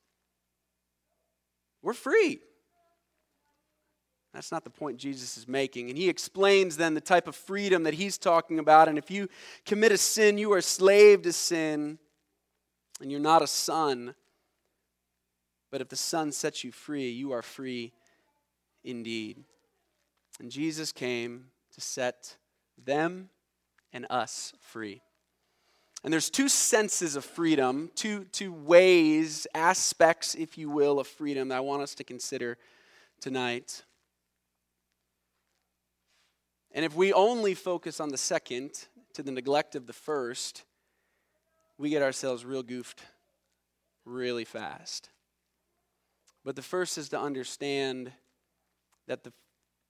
We're 1.81 1.93
free. 1.93 2.39
That's 4.35 4.51
not 4.51 4.65
the 4.65 4.69
point 4.69 4.97
Jesus 4.97 5.37
is 5.37 5.47
making. 5.47 5.89
And 5.89 5.97
he 5.97 6.09
explains 6.09 6.75
then 6.75 6.93
the 6.93 7.01
type 7.01 7.27
of 7.27 7.35
freedom 7.35 7.83
that 7.83 7.93
he's 7.93 8.17
talking 8.17 8.59
about. 8.59 8.89
And 8.89 8.97
if 8.97 9.09
you 9.09 9.29
commit 9.65 9.93
a 9.93 9.97
sin, 9.97 10.37
you 10.37 10.51
are 10.51 10.61
slave 10.61 11.21
to 11.21 11.31
sin, 11.31 11.97
and 13.01 13.09
you're 13.09 13.21
not 13.21 13.41
a 13.41 13.47
son. 13.47 14.13
But 15.71 15.81
if 15.81 15.89
the 15.89 15.95
Son 15.95 16.31
sets 16.31 16.63
you 16.63 16.71
free, 16.71 17.09
you 17.09 17.31
are 17.31 17.41
free 17.41 17.91
indeed. 18.83 19.43
And 20.39 20.51
Jesus 20.51 20.91
came 20.91 21.47
to 21.73 21.81
set 21.81 22.37
them 22.83 23.29
and 23.91 24.05
us 24.09 24.53
free. 24.59 25.01
And 26.03 26.13
there's 26.13 26.29
two 26.29 26.49
senses 26.49 27.15
of 27.15 27.25
freedom, 27.25 27.89
two, 27.95 28.25
two 28.31 28.53
ways, 28.53 29.47
aspects, 29.55 30.35
if 30.35 30.57
you 30.57 30.69
will, 30.69 30.99
of 30.99 31.07
freedom 31.07 31.49
that 31.49 31.57
I 31.57 31.61
want 31.61 31.81
us 31.81 31.95
to 31.95 32.03
consider 32.03 32.57
tonight. 33.19 33.83
And 36.75 36.83
if 36.83 36.93
we 36.93 37.13
only 37.13 37.53
focus 37.53 38.01
on 38.01 38.09
the 38.09 38.17
second 38.17 38.87
to 39.13 39.23
the 39.23 39.31
neglect 39.31 39.75
of 39.75 39.87
the 39.87 39.93
first, 39.93 40.65
we 41.77 41.89
get 41.89 42.03
ourselves 42.03 42.43
real 42.43 42.63
goofed 42.63 43.01
really 44.03 44.43
fast. 44.43 45.09
But 46.43 46.57
the 46.57 46.61
first 46.61 46.97
is 46.97 47.07
to 47.09 47.19
understand 47.19 48.11
that 49.07 49.23
the 49.23 49.31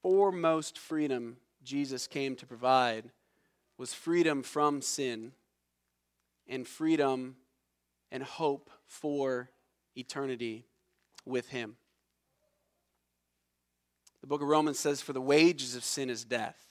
foremost 0.04 0.78
freedom 0.78 1.38
Jesus 1.64 2.06
came 2.06 2.36
to 2.36 2.46
provide 2.46 3.12
was 3.80 3.92
freedom 3.92 4.44
from 4.44 4.84
sin 4.84 5.32
and 6.48 6.68
freedom 6.68 7.36
and 8.12 8.22
hope 8.22 8.70
for 8.86 9.50
eternity 9.96 10.68
with 11.26 11.50
Him. 11.50 11.78
The 14.22 14.28
book 14.28 14.44
of 14.44 14.48
Romans 14.48 14.78
says, 14.78 15.02
For 15.02 15.14
the 15.14 15.22
wages 15.22 15.76
of 15.76 15.84
sin 15.84 16.12
is 16.12 16.24
death. 16.24 16.65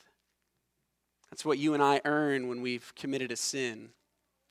That's 1.35 1.45
what 1.45 1.59
you 1.59 1.75
and 1.75 1.83
I 1.83 2.01
earn 2.05 2.47
when 2.47 2.63
we've 2.63 2.95
committed 2.95 3.33
a 3.33 3.37
sin. 3.37 3.89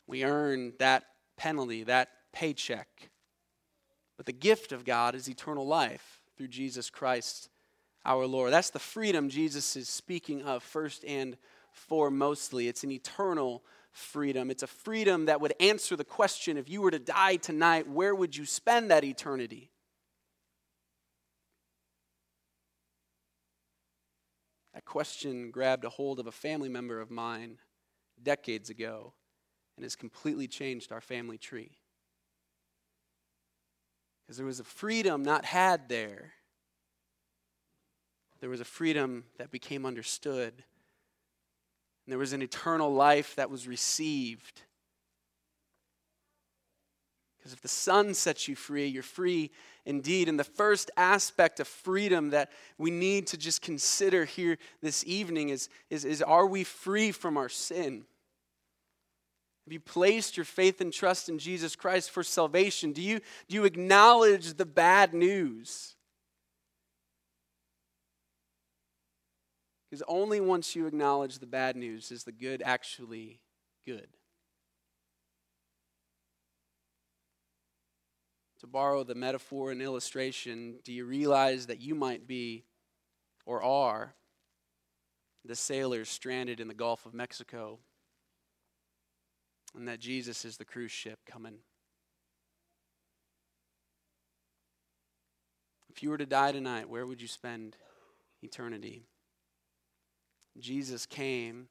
We 0.05 0.25
earn 0.25 0.73
that 0.79 1.05
penalty, 1.37 1.85
that 1.85 2.09
paycheck. 2.33 3.09
But 4.17 4.25
the 4.25 4.33
gift 4.33 4.73
of 4.73 4.83
God 4.83 5.15
is 5.15 5.29
eternal 5.29 5.65
life 5.65 6.19
through 6.35 6.49
Jesus 6.49 6.89
Christ 6.89 7.47
our 8.03 8.25
Lord. 8.25 8.51
That's 8.51 8.69
the 8.69 8.79
freedom 8.79 9.29
Jesus 9.29 9.77
is 9.77 9.87
speaking 9.87 10.41
of 10.41 10.61
first 10.61 11.05
and 11.05 11.37
foremostly. 11.89 12.67
It's 12.67 12.83
an 12.83 12.91
eternal 12.91 13.63
freedom. 13.93 14.51
It's 14.51 14.63
a 14.63 14.67
freedom 14.67 15.27
that 15.27 15.39
would 15.39 15.53
answer 15.61 15.95
the 15.95 16.03
question 16.03 16.57
if 16.57 16.69
you 16.69 16.81
were 16.81 16.91
to 16.91 16.99
die 16.99 17.37
tonight, 17.37 17.87
where 17.87 18.13
would 18.13 18.35
you 18.35 18.45
spend 18.45 18.91
that 18.91 19.05
eternity? 19.05 19.71
That 24.73 24.85
question 24.85 25.51
grabbed 25.51 25.85
a 25.85 25.89
hold 25.89 26.19
of 26.19 26.27
a 26.27 26.31
family 26.31 26.69
member 26.69 26.99
of 26.99 27.11
mine 27.11 27.59
decades 28.21 28.69
ago 28.69 29.13
and 29.75 29.83
has 29.83 29.95
completely 29.95 30.47
changed 30.47 30.91
our 30.91 31.01
family 31.01 31.37
tree. 31.37 31.77
Because 34.21 34.37
there 34.37 34.45
was 34.45 34.59
a 34.59 34.63
freedom 34.63 35.23
not 35.23 35.45
had 35.45 35.89
there. 35.89 36.33
There 38.39 38.49
was 38.49 38.61
a 38.61 38.65
freedom 38.65 39.25
that 39.37 39.51
became 39.51 39.85
understood. 39.85 40.53
And 40.55 42.11
there 42.11 42.19
was 42.19 42.33
an 42.33 42.41
eternal 42.41 42.93
life 42.93 43.35
that 43.35 43.49
was 43.49 43.67
received. 43.67 44.61
Because 47.43 47.51
if 47.51 47.61
the 47.61 47.67
Son 47.67 48.13
sets 48.13 48.47
you 48.47 48.55
free, 48.55 48.87
you're 48.87 49.03
free 49.03 49.51
indeed. 49.85 50.29
And 50.29 50.39
the 50.39 50.45
first 50.45 50.89
aspect 50.95 51.59
of 51.59 51.67
freedom 51.67 52.29
that 52.29 52.53
we 52.77 52.89
need 52.89 53.27
to 53.27 53.37
just 53.37 53.61
consider 53.61 54.23
here 54.23 54.57
this 54.81 55.03
evening 55.05 55.49
is, 55.49 55.67
is, 55.89 56.05
is 56.05 56.21
are 56.21 56.47
we 56.47 56.63
free 56.63 57.11
from 57.11 57.35
our 57.35 57.49
sin? 57.49 58.05
Have 59.65 59.73
you 59.73 59.81
placed 59.81 60.37
your 60.37 60.45
faith 60.45 60.79
and 60.79 60.93
trust 60.93 61.27
in 61.27 61.37
Jesus 61.37 61.75
Christ 61.75 62.11
for 62.11 62.23
salvation? 62.23 62.93
Do 62.93 63.01
you, 63.01 63.19
do 63.49 63.55
you 63.55 63.65
acknowledge 63.65 64.53
the 64.53 64.65
bad 64.65 65.13
news? 65.13 65.95
Because 69.89 70.03
only 70.07 70.39
once 70.39 70.77
you 70.77 70.87
acknowledge 70.87 71.39
the 71.39 71.45
bad 71.45 71.75
news 71.75 72.09
is 72.09 72.23
the 72.23 72.31
good 72.31 72.63
actually 72.65 73.41
good. 73.85 74.07
To 78.63 78.67
borrow 78.67 79.03
the 79.03 79.15
metaphor 79.15 79.71
and 79.71 79.81
illustration, 79.81 80.79
do 80.83 80.91
you 80.91 81.05
realize 81.05 81.67
that 81.67 81.79
you 81.79 81.93
might 81.93 82.27
be 82.27 82.63
or 83.45 83.61
are 83.61 84.15
the 85.45 85.55
sailors 85.55 86.09
stranded 86.09 86.59
in 86.59 86.67
the 86.67 86.73
Gulf 86.73 87.05
of 87.05 87.13
Mexico? 87.13 87.79
and 89.75 89.87
that 89.87 89.99
Jesus 89.99 90.45
is 90.45 90.57
the 90.57 90.65
cruise 90.65 90.91
ship 90.91 91.19
coming. 91.25 91.55
If 95.89 96.01
you 96.01 96.09
were 96.09 96.17
to 96.17 96.25
die 96.25 96.51
tonight, 96.51 96.89
where 96.89 97.05
would 97.05 97.21
you 97.21 97.27
spend 97.27 97.75
eternity? 98.41 99.03
Jesus 100.59 101.05
came 101.05 101.67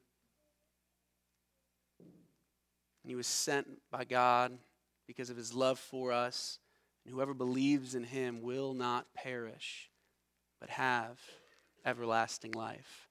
and 1.99 3.09
he 3.09 3.15
was 3.15 3.27
sent 3.27 3.67
by 3.91 4.05
God 4.05 4.57
because 5.07 5.29
of 5.29 5.37
his 5.37 5.53
love 5.53 5.77
for 5.77 6.11
us. 6.11 6.59
And 7.05 7.13
whoever 7.13 7.33
believes 7.33 7.95
in 7.95 8.03
him 8.03 8.41
will 8.41 8.73
not 8.73 9.13
perish, 9.13 9.89
but 10.59 10.69
have 10.69 11.19
everlasting 11.85 12.51
life. 12.53 13.09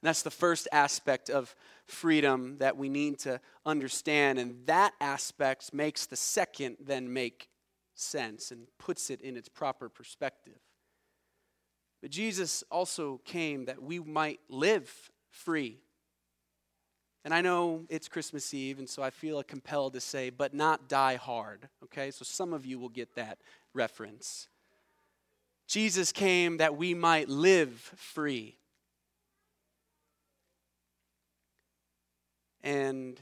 And 0.00 0.08
that's 0.08 0.22
the 0.22 0.30
first 0.30 0.66
aspect 0.72 1.30
of 1.30 1.54
freedom 1.86 2.56
that 2.58 2.76
we 2.76 2.88
need 2.88 3.18
to 3.20 3.40
understand. 3.64 4.38
And 4.38 4.66
that 4.66 4.94
aspect 5.00 5.72
makes 5.72 6.06
the 6.06 6.16
second 6.16 6.78
then 6.80 7.12
make 7.12 7.48
sense 7.94 8.50
and 8.50 8.66
puts 8.78 9.10
it 9.10 9.20
in 9.20 9.36
its 9.36 9.48
proper 9.48 9.88
perspective. 9.88 10.58
But 12.00 12.10
Jesus 12.10 12.64
also 12.70 13.20
came 13.24 13.66
that 13.66 13.80
we 13.80 14.00
might 14.00 14.40
live 14.48 15.10
free. 15.30 15.78
And 17.24 17.32
I 17.32 17.40
know 17.40 17.84
it's 17.88 18.08
Christmas 18.08 18.52
Eve, 18.52 18.78
and 18.78 18.88
so 18.88 19.02
I 19.02 19.10
feel 19.10 19.42
compelled 19.42 19.92
to 19.92 20.00
say, 20.00 20.30
but 20.30 20.54
not 20.54 20.88
die 20.88 21.16
hard. 21.16 21.68
Okay? 21.84 22.10
So 22.10 22.24
some 22.24 22.52
of 22.52 22.66
you 22.66 22.78
will 22.78 22.88
get 22.88 23.14
that 23.14 23.38
reference. 23.74 24.48
Jesus 25.68 26.10
came 26.12 26.56
that 26.56 26.76
we 26.76 26.94
might 26.94 27.28
live 27.28 27.70
free. 27.96 28.56
And 32.62 33.20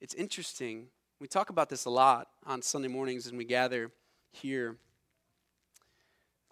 it's 0.00 0.14
interesting. 0.14 0.88
We 1.20 1.28
talk 1.28 1.50
about 1.50 1.68
this 1.68 1.84
a 1.84 1.90
lot 1.90 2.28
on 2.44 2.62
Sunday 2.62 2.88
mornings 2.88 3.26
and 3.26 3.38
we 3.38 3.44
gather 3.44 3.90
here. 4.32 4.76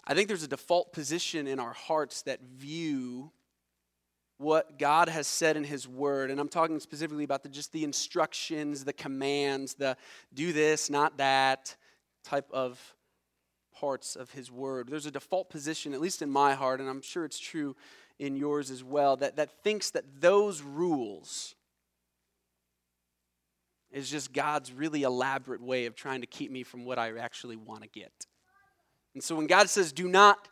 I 0.04 0.14
think 0.14 0.28
there's 0.28 0.42
a 0.42 0.48
default 0.48 0.92
position 0.92 1.46
in 1.46 1.58
our 1.58 1.72
hearts 1.72 2.22
that 2.22 2.40
view 2.42 3.32
what 4.38 4.78
God 4.78 5.08
has 5.08 5.26
said 5.26 5.56
in 5.56 5.64
His 5.64 5.86
Word, 5.86 6.30
and 6.30 6.40
I'm 6.40 6.48
talking 6.48 6.80
specifically 6.80 7.24
about 7.24 7.42
the, 7.42 7.48
just 7.48 7.72
the 7.72 7.84
instructions, 7.84 8.84
the 8.84 8.92
commands, 8.92 9.74
the 9.74 9.96
do 10.34 10.52
this, 10.52 10.90
not 10.90 11.18
that 11.18 11.76
type 12.24 12.48
of 12.52 12.94
parts 13.74 14.16
of 14.16 14.30
His 14.30 14.50
Word. 14.50 14.88
There's 14.88 15.06
a 15.06 15.10
default 15.10 15.50
position, 15.50 15.94
at 15.94 16.00
least 16.00 16.22
in 16.22 16.30
my 16.30 16.54
heart, 16.54 16.80
and 16.80 16.88
I'm 16.88 17.02
sure 17.02 17.24
it's 17.24 17.38
true 17.38 17.76
in 18.18 18.36
yours 18.36 18.70
as 18.70 18.84
well, 18.84 19.16
that, 19.16 19.36
that 19.36 19.50
thinks 19.62 19.90
that 19.90 20.04
those 20.20 20.62
rules 20.62 21.54
is 23.90 24.10
just 24.10 24.32
God's 24.32 24.72
really 24.72 25.02
elaborate 25.02 25.60
way 25.60 25.86
of 25.86 25.94
trying 25.94 26.20
to 26.20 26.26
keep 26.26 26.50
me 26.50 26.62
from 26.62 26.84
what 26.84 26.98
I 26.98 27.18
actually 27.18 27.56
want 27.56 27.82
to 27.82 27.88
get. 27.88 28.12
And 29.14 29.22
so 29.22 29.36
when 29.36 29.46
God 29.46 29.68
says, 29.68 29.92
do 29.92 30.08
not 30.08 30.48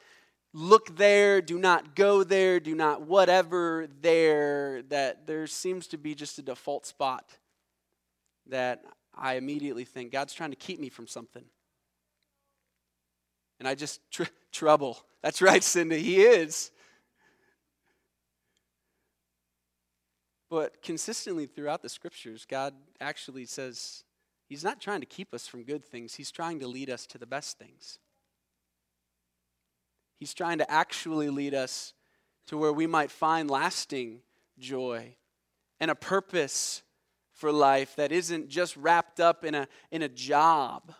look 0.53 0.97
there, 0.97 1.41
do 1.41 1.59
not 1.59 1.95
go 1.95 2.25
there, 2.25 2.61
do 2.61 2.75
not 2.75 3.03
whatever 3.03 3.87
there, 4.01 4.83
that 4.89 5.27
there 5.27 5.47
seems 5.47 5.87
to 5.89 5.99
be 5.99 6.15
just 6.15 6.39
a 6.39 6.43
default 6.43 6.87
spot 6.87 7.37
that 8.47 8.83
I 9.17 9.35
immediately 9.35 9.85
think 9.85 10.13
God's 10.13 10.35
trying 10.35 10.51
to 10.51 10.57
keep 10.57 10.81
me 10.81 10.89
from 10.89 11.07
something. 11.07 11.45
And 13.59 13.69
I 13.69 13.75
just, 13.75 14.01
tr- 14.11 14.25
trouble. 14.53 14.99
That's 15.23 15.43
right, 15.43 15.63
Cindy, 15.63 16.01
He 16.01 16.23
is. 16.23 16.71
But 20.49 20.83
consistently 20.83 21.47
throughout 21.47 21.83
the 21.83 21.89
scriptures, 21.89 22.45
God 22.49 22.75
actually 23.01 23.47
says 23.47 24.03
He's 24.49 24.65
not 24.65 24.81
trying 24.81 24.99
to 24.99 25.07
keep 25.07 25.33
us 25.33 25.47
from 25.47 25.63
good 25.63 25.85
things, 25.85 26.15
He's 26.15 26.33
trying 26.33 26.59
to 26.59 26.67
lead 26.67 26.91
us 26.91 27.07
to 27.07 27.19
the 27.19 27.27
best 27.27 27.59
things. 27.59 27.99
He's 30.21 30.35
trying 30.35 30.59
to 30.59 30.71
actually 30.71 31.31
lead 31.31 31.55
us 31.55 31.95
to 32.49 32.59
where 32.59 32.75
we 32.75 32.87
might 32.87 33.11
find 33.11 33.51
lasting 33.51 34.21
joy 34.59 35.17
and 35.81 35.91
a 35.91 35.95
purpose 35.95 36.83
for 37.33 37.51
life 37.51 37.97
that 37.97 38.13
isn't 38.13 38.49
just 38.51 38.77
wrapped 38.77 39.19
up 39.19 39.47
in 39.47 39.55
a, 39.55 39.67
in 39.91 40.03
a 40.03 40.09
job, 40.11 40.93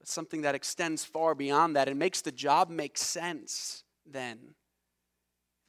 but 0.00 0.08
something 0.08 0.42
that 0.42 0.56
extends 0.56 1.04
far 1.04 1.36
beyond 1.36 1.76
that 1.76 1.88
and 1.88 1.96
makes 1.96 2.20
the 2.20 2.32
job 2.32 2.68
make 2.68 2.98
sense 2.98 3.84
then 4.04 4.54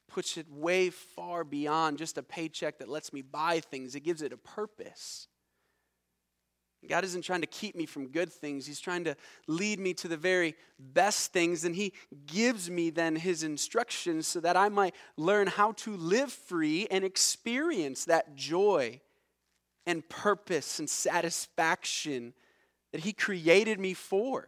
puts 0.08 0.36
it 0.36 0.48
way 0.50 0.90
far 0.90 1.44
beyond 1.44 2.00
just 2.00 2.18
a 2.18 2.24
paycheck 2.24 2.80
that 2.80 2.90
lets 2.90 3.14
me 3.14 3.22
buy 3.22 3.60
things. 3.60 3.94
It 3.94 4.02
gives 4.02 4.24
it 4.24 4.34
a 4.34 4.38
purpose. 4.38 5.28
God 6.88 7.04
isn't 7.04 7.24
trying 7.24 7.42
to 7.42 7.48
keep 7.48 7.76
me 7.76 7.86
from 7.86 8.08
good 8.08 8.32
things. 8.32 8.66
He's 8.66 8.80
trying 8.80 9.04
to 9.04 9.16
lead 9.48 9.80
me 9.80 9.94
to 9.96 10.08
the 10.08 10.16
very 10.16 10.56
best 10.80 11.34
things. 11.34 11.66
And 11.66 11.76
He 11.76 11.94
gives 12.26 12.70
me 12.70 12.90
then 12.90 13.16
His 13.18 13.44
instructions 13.44 14.28
so 14.28 14.40
that 14.40 14.56
I 14.56 14.70
might 14.70 14.96
learn 15.18 15.48
how 15.48 15.74
to 15.74 15.96
live 15.98 16.32
free 16.32 16.88
and 16.90 17.04
experience 17.04 18.06
that 18.06 18.36
joy 18.36 19.02
and 19.86 20.08
purpose 20.08 20.80
and 20.80 20.90
satisfaction 20.90 22.34
that 22.94 23.02
He 23.02 23.12
created 23.12 23.80
me 23.80 23.94
for. 23.94 24.48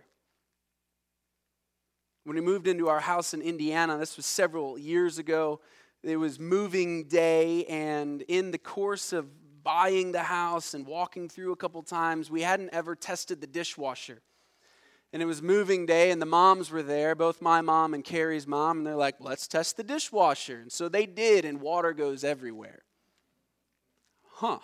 When 2.23 2.35
we 2.35 2.41
moved 2.41 2.67
into 2.67 2.88
our 2.88 3.00
house 3.01 3.33
in 3.33 3.41
Indiana, 3.41 3.97
this 3.97 4.15
was 4.15 4.25
several 4.25 4.77
years 4.77 5.17
ago, 5.17 5.59
it 6.03 6.17
was 6.17 6.39
moving 6.39 7.03
day, 7.05 7.65
and 7.65 8.22
in 8.24 8.51
the 8.51 8.57
course 8.57 9.11
of 9.11 9.27
buying 9.63 10.11
the 10.11 10.24
house 10.24 10.74
and 10.74 10.85
walking 10.85 11.29
through 11.29 11.51
a 11.51 11.55
couple 11.55 11.81
times, 11.83 12.29
we 12.29 12.41
hadn't 12.41 12.74
ever 12.74 12.95
tested 12.95 13.41
the 13.41 13.47
dishwasher. 13.47 14.21
And 15.13 15.21
it 15.21 15.25
was 15.25 15.41
moving 15.41 15.85
day, 15.85 16.11
and 16.11 16.21
the 16.21 16.25
moms 16.25 16.71
were 16.71 16.83
there, 16.83 17.15
both 17.15 17.41
my 17.41 17.59
mom 17.61 17.93
and 17.93 18.03
Carrie's 18.03 18.47
mom, 18.47 18.77
and 18.77 18.87
they're 18.87 18.95
like, 18.95 19.15
let's 19.19 19.45
test 19.45 19.75
the 19.75 19.83
dishwasher. 19.83 20.59
And 20.61 20.71
so 20.71 20.87
they 20.87 21.05
did, 21.05 21.43
and 21.43 21.59
water 21.59 21.91
goes 21.91 22.24
everywhere. 22.24 22.83
Huh. 24.25 24.59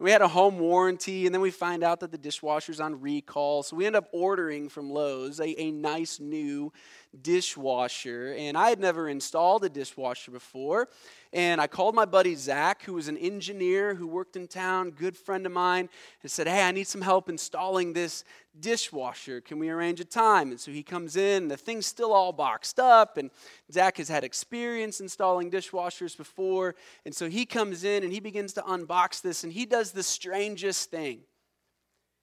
We 0.00 0.12
had 0.12 0.22
a 0.22 0.28
home 0.28 0.60
warranty, 0.60 1.26
and 1.26 1.34
then 1.34 1.42
we 1.42 1.50
find 1.50 1.82
out 1.82 1.98
that 2.00 2.12
the 2.12 2.18
dishwasher's 2.18 2.78
on 2.78 3.00
recall. 3.00 3.64
So 3.64 3.74
we 3.74 3.84
end 3.84 3.96
up 3.96 4.08
ordering 4.12 4.68
from 4.68 4.90
Lowe's 4.90 5.40
a, 5.40 5.60
a 5.60 5.72
nice 5.72 6.20
new 6.20 6.72
dishwasher. 7.20 8.32
And 8.38 8.56
I 8.56 8.68
had 8.68 8.78
never 8.78 9.08
installed 9.08 9.64
a 9.64 9.68
dishwasher 9.68 10.30
before. 10.30 10.88
And 11.32 11.60
I 11.60 11.66
called 11.66 11.94
my 11.94 12.06
buddy 12.06 12.34
Zach, 12.34 12.82
who 12.84 12.94
was 12.94 13.08
an 13.08 13.18
engineer 13.18 13.94
who 13.94 14.06
worked 14.06 14.34
in 14.34 14.48
town, 14.48 14.90
good 14.90 15.14
friend 15.14 15.44
of 15.44 15.52
mine, 15.52 15.90
and 16.22 16.30
said, 16.30 16.48
Hey, 16.48 16.62
I 16.62 16.72
need 16.72 16.86
some 16.86 17.02
help 17.02 17.28
installing 17.28 17.92
this 17.92 18.24
dishwasher. 18.58 19.42
Can 19.42 19.58
we 19.58 19.68
arrange 19.68 20.00
a 20.00 20.06
time? 20.06 20.50
And 20.50 20.58
so 20.58 20.70
he 20.70 20.82
comes 20.82 21.16
in, 21.16 21.48
the 21.48 21.56
thing's 21.56 21.86
still 21.86 22.14
all 22.14 22.32
boxed 22.32 22.80
up, 22.80 23.18
and 23.18 23.30
Zach 23.70 23.98
has 23.98 24.08
had 24.08 24.24
experience 24.24 25.00
installing 25.00 25.50
dishwashers 25.50 26.16
before. 26.16 26.74
And 27.04 27.14
so 27.14 27.28
he 27.28 27.44
comes 27.44 27.84
in 27.84 28.04
and 28.04 28.12
he 28.12 28.20
begins 28.20 28.54
to 28.54 28.62
unbox 28.62 29.20
this, 29.20 29.44
and 29.44 29.52
he 29.52 29.66
does 29.66 29.92
the 29.92 30.02
strangest 30.02 30.90
thing. 30.90 31.20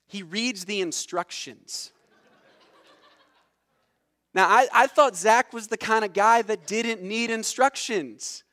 He 0.07 0.23
reads 0.23 0.65
the 0.65 0.81
instructions. 0.81 1.91
Now, 4.33 4.49
I, 4.49 4.67
I 4.73 4.87
thought 4.87 5.15
Zach 5.15 5.53
was 5.53 5.67
the 5.67 5.77
kind 5.77 6.03
of 6.03 6.11
guy 6.11 6.41
that 6.41 6.67
didn't 6.67 7.01
need 7.01 7.29
instructions. 7.29 8.43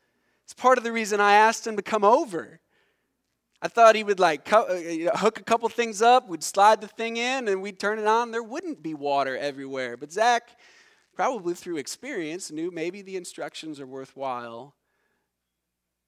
It's 0.52 0.60
part 0.60 0.76
of 0.76 0.84
the 0.84 0.92
reason 0.92 1.18
I 1.18 1.32
asked 1.32 1.66
him 1.66 1.76
to 1.76 1.82
come 1.82 2.04
over. 2.04 2.60
I 3.62 3.68
thought 3.68 3.96
he 3.96 4.04
would 4.04 4.20
like 4.20 4.52
uh, 4.52 4.66
hook 5.14 5.40
a 5.40 5.42
couple 5.42 5.66
things 5.70 6.02
up, 6.02 6.28
we'd 6.28 6.42
slide 6.42 6.82
the 6.82 6.88
thing 6.88 7.16
in, 7.16 7.48
and 7.48 7.62
we'd 7.62 7.80
turn 7.80 7.98
it 7.98 8.06
on. 8.06 8.32
There 8.32 8.42
wouldn't 8.42 8.82
be 8.82 8.92
water 8.92 9.34
everywhere. 9.34 9.96
But 9.96 10.12
Zach, 10.12 10.50
probably 11.14 11.54
through 11.54 11.78
experience, 11.78 12.50
knew 12.50 12.70
maybe 12.70 13.00
the 13.00 13.16
instructions 13.16 13.80
are 13.80 13.86
worthwhile 13.86 14.74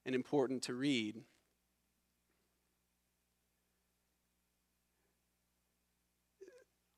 and 0.05 0.13
important 0.13 0.61
to 0.63 0.75
read. 0.75 1.23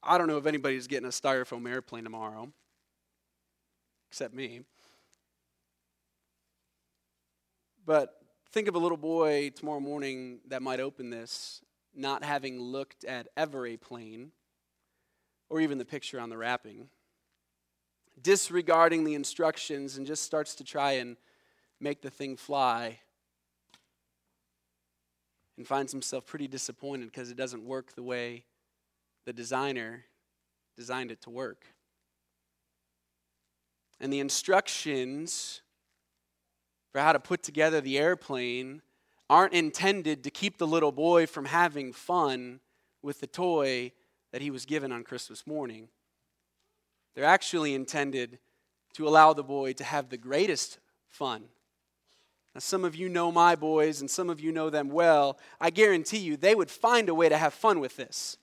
I 0.03 0.17
don't 0.17 0.27
know 0.27 0.37
if 0.37 0.45
anybody's 0.45 0.87
getting 0.87 1.07
a 1.07 1.11
styrofoam 1.11 1.65
airplane 1.65 2.03
tomorrow, 2.03 2.51
except 4.09 4.33
me. 4.33 4.63
But 7.87 8.19
think 8.51 8.67
of 8.67 8.75
a 8.75 8.79
little 8.79 8.97
boy 8.97 9.51
tomorrow 9.55 9.79
morning 9.79 10.41
that 10.49 10.61
might 10.61 10.81
open 10.81 11.09
this, 11.09 11.61
not 11.95 12.21
having 12.21 12.59
looked 12.59 13.05
at 13.05 13.29
ever 13.37 13.65
a 13.65 13.77
plane 13.77 14.33
or 15.49 15.61
even 15.61 15.77
the 15.77 15.85
picture 15.85 16.19
on 16.19 16.29
the 16.29 16.35
wrapping, 16.35 16.89
disregarding 18.21 19.05
the 19.05 19.15
instructions 19.15 19.95
and 19.95 20.05
just 20.05 20.23
starts 20.23 20.53
to 20.55 20.65
try 20.65 20.91
and 20.93 21.15
make 21.79 22.01
the 22.01 22.09
thing 22.09 22.35
fly 22.35 22.99
and 25.55 25.65
finds 25.65 25.93
himself 25.93 26.25
pretty 26.25 26.49
disappointed 26.49 27.05
because 27.05 27.31
it 27.31 27.37
doesn't 27.37 27.63
work 27.63 27.95
the 27.95 28.03
way 28.03 28.43
the 29.25 29.31
designer 29.31 30.03
designed 30.75 31.09
it 31.09 31.21
to 31.21 31.29
work. 31.29 31.63
And 34.01 34.11
the 34.11 34.19
instructions 34.19 35.61
for 36.97 37.03
how 37.03 37.13
to 37.13 37.19
put 37.19 37.43
together 37.43 37.79
the 37.79 37.99
airplane 37.99 38.81
aren't 39.29 39.53
intended 39.53 40.23
to 40.23 40.31
keep 40.31 40.57
the 40.57 40.65
little 40.65 40.91
boy 40.91 41.27
from 41.27 41.45
having 41.45 41.93
fun 41.93 42.59
with 43.03 43.19
the 43.19 43.27
toy 43.27 43.91
that 44.31 44.41
he 44.41 44.49
was 44.49 44.65
given 44.65 44.91
on 44.91 45.03
Christmas 45.03 45.45
morning. 45.45 45.89
They're 47.13 47.23
actually 47.23 47.75
intended 47.75 48.39
to 48.95 49.07
allow 49.07 49.33
the 49.33 49.43
boy 49.43 49.73
to 49.73 49.83
have 49.83 50.09
the 50.09 50.17
greatest 50.17 50.79
fun. 51.07 51.43
Now, 52.55 52.61
some 52.61 52.83
of 52.83 52.95
you 52.95 53.09
know 53.09 53.31
my 53.31 53.55
boys, 53.55 54.01
and 54.01 54.09
some 54.09 54.31
of 54.31 54.39
you 54.39 54.51
know 54.51 54.71
them 54.71 54.89
well. 54.89 55.37
I 55.61 55.69
guarantee 55.69 56.17
you 56.17 56.35
they 56.35 56.55
would 56.55 56.71
find 56.71 57.09
a 57.09 57.13
way 57.13 57.29
to 57.29 57.37
have 57.37 57.53
fun 57.53 57.79
with 57.79 57.95
this. 57.95 58.37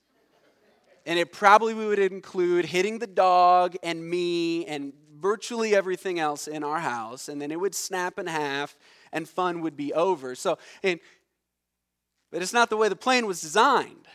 And 1.05 1.19
it 1.19 1.33
probably 1.33 1.73
would 1.73 1.99
include 1.99 2.67
hitting 2.67 2.99
the 2.99 3.07
dog 3.07 3.75
and 3.83 4.09
me 4.09 4.65
and 4.65 4.93
virtually 5.19 5.75
everything 5.75 6.19
else 6.19 6.47
in 6.47 6.63
our 6.63 6.79
house, 6.79 7.29
and 7.29 7.41
then 7.41 7.51
it 7.51 7.59
would 7.59 7.75
snap 7.75 8.19
in 8.19 8.27
half, 8.27 8.77
and 9.11 9.27
fun 9.27 9.61
would 9.61 9.77
be 9.77 9.93
over. 9.93 10.35
So, 10.35 10.57
and, 10.83 10.99
but 12.31 12.41
it's 12.41 12.53
not 12.53 12.69
the 12.69 12.77
way 12.77 12.89
the 12.89 12.95
plane 12.95 13.25
was 13.25 13.41
designed. 13.41 14.07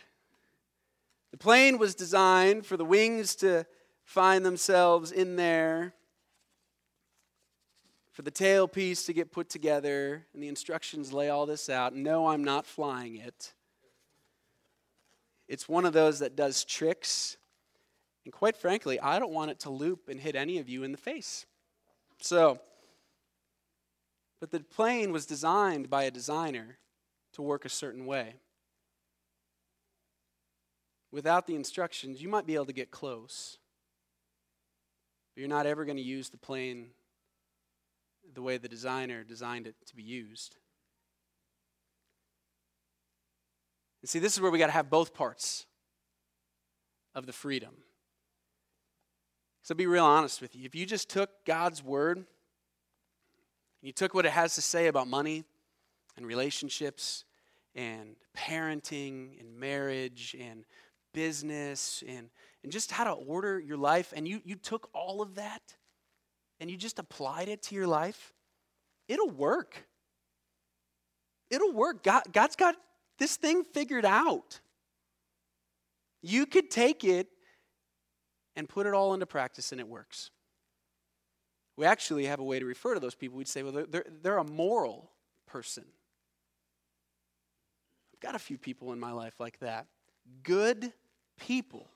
The 1.31 1.37
plane 1.37 1.77
was 1.77 1.95
designed 1.95 2.65
for 2.65 2.77
the 2.77 2.85
wings 2.85 3.35
to 3.37 3.65
find 4.03 4.45
themselves 4.45 5.11
in 5.11 5.37
there 5.37 5.93
for 8.11 8.23
the 8.23 8.31
tailpiece 8.31 9.05
to 9.05 9.13
get 9.13 9.31
put 9.31 9.49
together, 9.49 10.25
and 10.33 10.43
the 10.43 10.47
instructions 10.47 11.13
lay 11.13 11.29
all 11.29 11.45
this 11.45 11.69
out. 11.69 11.95
No, 11.95 12.27
I'm 12.27 12.43
not 12.43 12.67
flying 12.67 13.15
it. 13.15 13.53
It's 15.47 15.67
one 15.67 15.85
of 15.85 15.93
those 15.93 16.19
that 16.19 16.35
does 16.35 16.63
tricks. 16.63 17.37
And 18.25 18.33
quite 18.33 18.55
frankly, 18.55 18.99
I 18.99 19.19
don't 19.19 19.33
want 19.33 19.51
it 19.51 19.59
to 19.61 19.69
loop 19.69 20.07
and 20.07 20.19
hit 20.19 20.35
any 20.35 20.59
of 20.59 20.69
you 20.69 20.83
in 20.83 20.91
the 20.91 20.97
face. 20.97 21.45
So, 22.19 22.59
but 24.39 24.51
the 24.51 24.59
plane 24.59 25.11
was 25.11 25.25
designed 25.25 25.89
by 25.89 26.03
a 26.03 26.11
designer 26.11 26.77
to 27.33 27.41
work 27.41 27.65
a 27.65 27.69
certain 27.69 28.05
way. 28.05 28.35
Without 31.11 31.47
the 31.47 31.55
instructions, 31.55 32.21
you 32.21 32.29
might 32.29 32.45
be 32.45 32.55
able 32.55 32.65
to 32.65 32.73
get 32.73 32.91
close. 32.91 33.57
But 35.33 35.41
you're 35.41 35.49
not 35.49 35.65
ever 35.65 35.85
going 35.85 35.97
to 35.97 36.03
use 36.03 36.29
the 36.29 36.37
plane 36.37 36.91
the 38.33 38.41
way 38.41 38.57
the 38.57 38.69
designer 38.69 39.23
designed 39.23 39.67
it 39.67 39.75
to 39.87 39.95
be 39.95 40.03
used. 40.03 40.55
And 44.01 44.09
see, 44.09 44.19
this 44.19 44.33
is 44.33 44.41
where 44.41 44.51
we 44.51 44.59
got 44.59 44.67
to 44.67 44.71
have 44.71 44.89
both 44.89 45.13
parts 45.13 45.65
of 47.13 47.25
the 47.25 47.33
freedom. 47.33 47.75
So, 49.63 49.75
be 49.75 49.85
real 49.85 50.05
honest 50.05 50.41
with 50.41 50.55
you. 50.55 50.65
If 50.65 50.73
you 50.73 50.85
just 50.85 51.09
took 51.09 51.29
God's 51.45 51.83
word, 51.83 52.17
and 52.17 52.25
you 53.81 53.93
took 53.93 54.13
what 54.13 54.25
it 54.25 54.31
has 54.31 54.55
to 54.55 54.61
say 54.61 54.87
about 54.87 55.07
money 55.07 55.43
and 56.17 56.25
relationships 56.25 57.25
and 57.75 58.15
parenting 58.35 59.39
and 59.39 59.59
marriage 59.59 60.35
and 60.39 60.65
business 61.13 62.03
and, 62.07 62.29
and 62.63 62.71
just 62.71 62.91
how 62.91 63.03
to 63.03 63.11
order 63.11 63.59
your 63.59 63.77
life, 63.77 64.13
and 64.15 64.27
you, 64.27 64.41
you 64.43 64.55
took 64.55 64.89
all 64.93 65.21
of 65.21 65.35
that 65.35 65.61
and 66.59 66.69
you 66.69 66.77
just 66.77 66.99
applied 66.99 67.49
it 67.49 67.63
to 67.63 67.75
your 67.75 67.87
life, 67.87 68.33
it'll 69.07 69.31
work. 69.31 69.83
It'll 71.49 71.73
work. 71.73 72.03
God, 72.03 72.23
God's 72.31 72.55
got 72.55 72.75
this 73.17 73.35
thing 73.35 73.63
figured 73.63 74.05
out. 74.05 74.59
You 76.21 76.45
could 76.45 76.69
take 76.69 77.03
it 77.03 77.27
and 78.55 78.67
put 78.67 78.85
it 78.85 78.93
all 78.93 79.13
into 79.13 79.25
practice, 79.25 79.71
and 79.71 79.79
it 79.79 79.87
works. 79.87 80.31
We 81.77 81.85
actually 81.85 82.25
have 82.25 82.39
a 82.39 82.43
way 82.43 82.59
to 82.59 82.65
refer 82.65 82.93
to 82.93 82.99
those 82.99 83.15
people. 83.15 83.37
We'd 83.37 83.47
say, 83.47 83.63
well, 83.63 83.85
they're, 83.89 84.05
they're 84.21 84.37
a 84.37 84.43
moral 84.43 85.09
person. 85.47 85.85
I've 88.13 88.19
got 88.19 88.35
a 88.35 88.39
few 88.39 88.57
people 88.57 88.93
in 88.93 88.99
my 88.99 89.11
life 89.11 89.39
like 89.39 89.59
that. 89.59 89.87
Good 90.43 90.91
people. 91.39 91.87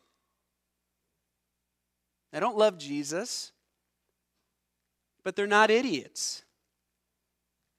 They 2.31 2.39
don't 2.39 2.57
love 2.57 2.77
Jesus 2.77 3.51
but 5.25 5.35
they're 5.35 5.47
not 5.47 5.71
idiots. 5.71 6.44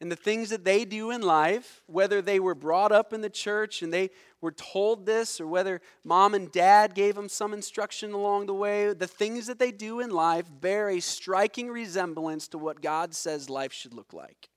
And 0.00 0.12
the 0.12 0.16
things 0.16 0.50
that 0.50 0.64
they 0.64 0.84
do 0.84 1.10
in 1.10 1.22
life, 1.22 1.82
whether 1.86 2.20
they 2.20 2.38
were 2.38 2.54
brought 2.54 2.92
up 2.92 3.14
in 3.14 3.22
the 3.22 3.30
church 3.30 3.80
and 3.80 3.90
they 3.90 4.10
were 4.42 4.52
told 4.52 5.06
this, 5.06 5.40
or 5.40 5.46
whether 5.46 5.80
mom 6.04 6.34
and 6.34 6.52
dad 6.52 6.94
gave 6.94 7.14
them 7.14 7.30
some 7.30 7.54
instruction 7.54 8.12
along 8.12 8.44
the 8.44 8.54
way, 8.54 8.92
the 8.92 9.06
things 9.06 9.46
that 9.46 9.58
they 9.58 9.72
do 9.72 10.00
in 10.00 10.10
life 10.10 10.44
bear 10.60 10.90
a 10.90 11.00
striking 11.00 11.70
resemblance 11.70 12.46
to 12.48 12.58
what 12.58 12.82
God 12.82 13.14
says 13.14 13.48
life 13.48 13.72
should 13.72 13.94
look 13.94 14.12
like. 14.12 14.50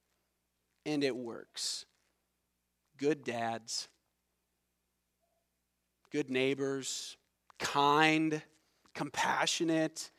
And 0.85 1.05
it 1.05 1.15
works. 1.15 1.85
Good 2.97 3.23
dads, 3.23 3.87
good 6.11 6.29
neighbors, 6.29 7.15
kind, 7.59 8.41
compassionate, 8.93 10.11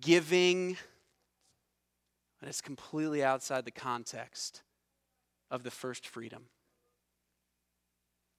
giving 0.00 0.76
and 2.46 2.50
it's 2.52 2.60
completely 2.60 3.24
outside 3.24 3.64
the 3.64 3.72
context 3.72 4.62
of 5.50 5.64
the 5.64 5.70
first 5.72 6.06
freedom. 6.06 6.44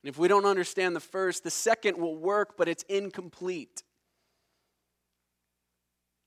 And 0.02 0.10
if 0.10 0.18
we 0.18 0.30
don't 0.30 0.46
understand 0.46 0.96
the 0.96 1.02
first, 1.02 1.44
the 1.44 1.52
second 1.52 1.98
will 1.98 2.16
work, 2.16 2.56
but 2.56 2.70
it's 2.70 2.84
incomplete. 2.84 3.84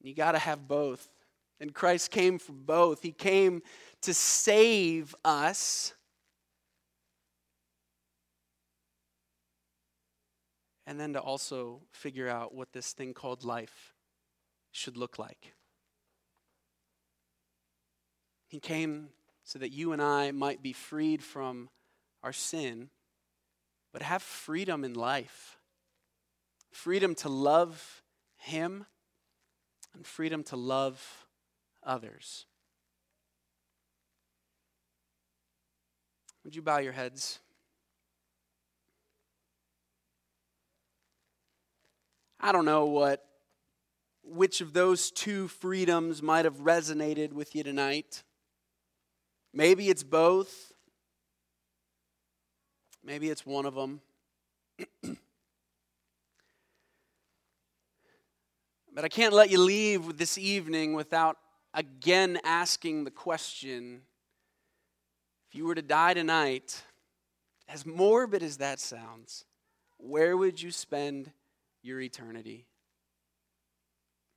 You 0.02 0.14
got 0.14 0.32
to 0.32 0.38
have 0.38 0.68
both. 0.68 1.08
And 1.58 1.72
Christ 1.72 2.10
came 2.10 2.38
for 2.38 2.52
both. 2.52 3.00
He 3.00 3.12
came 3.12 3.62
to 4.02 4.12
save 4.12 5.16
us. 5.24 5.94
And 10.86 11.00
then 11.00 11.14
to 11.14 11.18
also 11.18 11.80
figure 11.92 12.28
out 12.28 12.54
what 12.54 12.74
this 12.74 12.92
thing 12.92 13.14
called 13.14 13.42
life 13.42 13.94
should 14.70 14.98
look 14.98 15.18
like. 15.18 15.54
He 18.50 18.58
came 18.58 19.10
so 19.44 19.60
that 19.60 19.70
you 19.70 19.92
and 19.92 20.02
I 20.02 20.32
might 20.32 20.60
be 20.60 20.72
freed 20.72 21.22
from 21.22 21.70
our 22.24 22.32
sin, 22.32 22.90
but 23.92 24.02
have 24.02 24.22
freedom 24.22 24.84
in 24.84 24.92
life 24.92 25.56
freedom 26.72 27.14
to 27.16 27.28
love 27.28 28.02
Him 28.36 28.86
and 29.94 30.06
freedom 30.06 30.42
to 30.44 30.56
love 30.56 31.26
others. 31.84 32.46
Would 36.44 36.56
you 36.56 36.62
bow 36.62 36.78
your 36.78 36.92
heads? 36.92 37.38
I 42.40 42.52
don't 42.52 42.64
know 42.64 42.86
what 42.86 43.24
which 44.22 44.60
of 44.60 44.72
those 44.72 45.10
two 45.10 45.48
freedoms 45.48 46.22
might 46.22 46.44
have 46.44 46.58
resonated 46.58 47.32
with 47.32 47.54
you 47.54 47.62
tonight. 47.62 48.22
Maybe 49.52 49.88
it's 49.88 50.02
both. 50.02 50.72
Maybe 53.04 53.30
it's 53.30 53.44
one 53.44 53.66
of 53.66 53.74
them. 53.74 54.00
but 58.94 59.04
I 59.04 59.08
can't 59.08 59.32
let 59.32 59.50
you 59.50 59.58
leave 59.58 60.18
this 60.18 60.38
evening 60.38 60.94
without 60.94 61.36
again 61.74 62.38
asking 62.44 63.04
the 63.04 63.10
question 63.10 64.02
if 65.50 65.56
you 65.56 65.66
were 65.66 65.74
to 65.74 65.82
die 65.82 66.14
tonight, 66.14 66.84
as 67.68 67.84
morbid 67.84 68.40
as 68.40 68.58
that 68.58 68.78
sounds, 68.78 69.44
where 69.98 70.36
would 70.36 70.62
you 70.62 70.70
spend 70.70 71.32
your 71.82 72.00
eternity? 72.00 72.66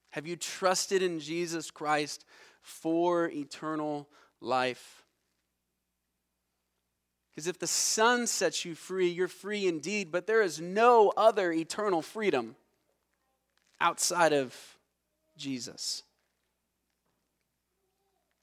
Have 0.10 0.26
you 0.26 0.36
trusted 0.36 1.04
in 1.04 1.20
Jesus 1.20 1.70
Christ 1.70 2.26
for 2.64 3.30
eternal 3.30 4.10
life? 4.42 5.03
Because 7.34 7.48
if 7.48 7.58
the 7.58 7.68
Son 7.68 8.28
sets 8.28 8.64
you 8.64 8.76
free, 8.76 9.10
you're 9.10 9.28
free 9.28 9.68
indeed, 9.68 10.12
but 10.12 10.28
there 10.28 10.42
is 10.42 10.62
no 10.62 11.12
other 11.18 11.52
eternal 11.52 12.02
freedom 12.02 12.56
outside 13.82 14.34
of 14.34 14.56
Jesus. 15.36 16.04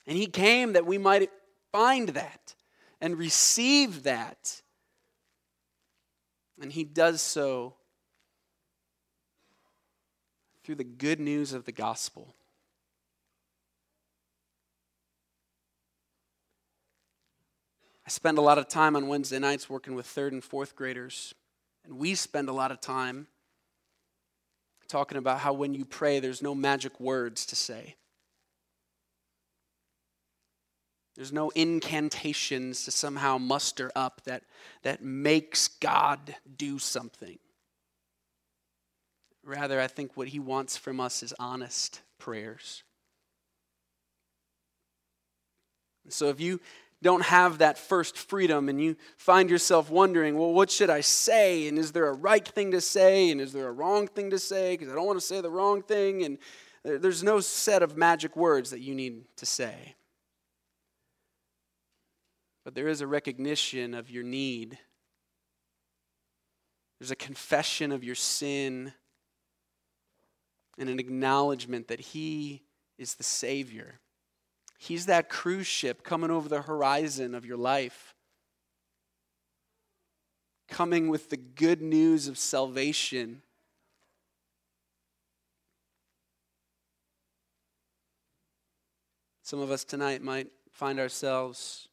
And 0.06 0.16
He 0.16 0.26
came 0.26 0.72
that 0.72 0.86
we 0.86 0.98
might 0.98 1.30
find 1.70 2.08
that 2.10 2.54
and 3.00 3.16
receive 3.16 4.02
that. 4.02 4.60
And 6.60 6.72
He 6.72 6.82
does 6.82 7.22
so 7.22 7.74
through 10.64 10.74
the 10.74 10.84
good 10.84 11.20
news 11.20 11.52
of 11.52 11.64
the 11.64 11.72
gospel. 11.72 12.34
I 18.10 18.12
spend 18.12 18.38
a 18.38 18.40
lot 18.40 18.58
of 18.58 18.66
time 18.66 18.96
on 18.96 19.06
Wednesday 19.06 19.38
nights 19.38 19.70
working 19.70 19.94
with 19.94 20.04
third 20.04 20.32
and 20.32 20.42
fourth 20.42 20.74
graders, 20.74 21.32
and 21.84 21.96
we 21.96 22.16
spend 22.16 22.48
a 22.48 22.52
lot 22.52 22.72
of 22.72 22.80
time 22.80 23.28
talking 24.88 25.16
about 25.16 25.38
how 25.38 25.52
when 25.52 25.74
you 25.74 25.84
pray, 25.84 26.18
there's 26.18 26.42
no 26.42 26.52
magic 26.52 26.98
words 26.98 27.46
to 27.46 27.54
say. 27.54 27.94
There's 31.14 31.32
no 31.32 31.50
incantations 31.50 32.84
to 32.86 32.90
somehow 32.90 33.38
muster 33.38 33.92
up 33.94 34.22
that, 34.24 34.42
that 34.82 35.04
makes 35.04 35.68
God 35.68 36.34
do 36.56 36.80
something. 36.80 37.38
Rather, 39.44 39.80
I 39.80 39.86
think 39.86 40.16
what 40.16 40.26
he 40.26 40.40
wants 40.40 40.76
from 40.76 40.98
us 40.98 41.22
is 41.22 41.32
honest 41.38 42.00
prayers. 42.18 42.82
So 46.08 46.28
if 46.28 46.40
you 46.40 46.58
don't 47.02 47.22
have 47.22 47.58
that 47.58 47.78
first 47.78 48.18
freedom 48.18 48.68
and 48.68 48.80
you 48.80 48.96
find 49.16 49.48
yourself 49.48 49.90
wondering, 49.90 50.36
well, 50.36 50.52
what 50.52 50.70
should 50.70 50.90
I 50.90 51.00
say? 51.00 51.66
And 51.68 51.78
is 51.78 51.92
there 51.92 52.08
a 52.08 52.12
right 52.12 52.46
thing 52.46 52.72
to 52.72 52.80
say? 52.80 53.30
And 53.30 53.40
is 53.40 53.52
there 53.52 53.68
a 53.68 53.72
wrong 53.72 54.06
thing 54.06 54.30
to 54.30 54.38
say? 54.38 54.76
Because 54.76 54.92
I 54.92 54.96
don't 54.96 55.06
want 55.06 55.18
to 55.18 55.24
say 55.24 55.40
the 55.40 55.50
wrong 55.50 55.82
thing. 55.82 56.24
And 56.24 56.38
there's 56.84 57.22
no 57.22 57.40
set 57.40 57.82
of 57.82 57.96
magic 57.96 58.36
words 58.36 58.70
that 58.70 58.80
you 58.80 58.94
need 58.94 59.24
to 59.36 59.46
say. 59.46 59.94
But 62.64 62.74
there 62.74 62.88
is 62.88 63.00
a 63.00 63.06
recognition 63.06 63.94
of 63.94 64.10
your 64.10 64.22
need, 64.22 64.78
there's 66.98 67.10
a 67.10 67.16
confession 67.16 67.92
of 67.92 68.04
your 68.04 68.14
sin, 68.14 68.92
and 70.78 70.90
an 70.90 71.00
acknowledgement 71.00 71.88
that 71.88 72.00
He 72.00 72.62
is 72.98 73.14
the 73.14 73.24
Savior 73.24 73.98
He's 74.82 75.04
that 75.06 75.28
cruise 75.28 75.66
ship 75.66 76.02
coming 76.02 76.30
over 76.30 76.48
the 76.48 76.62
horizon 76.62 77.34
of 77.34 77.44
your 77.44 77.58
life, 77.58 78.14
coming 80.68 81.08
with 81.08 81.28
the 81.28 81.36
good 81.36 81.82
news 81.82 82.28
of 82.28 82.38
salvation. 82.38 83.42
Some 89.42 89.60
of 89.60 89.70
us 89.70 89.84
tonight 89.84 90.22
might 90.22 90.46
find 90.72 90.98
ourselves 90.98 91.88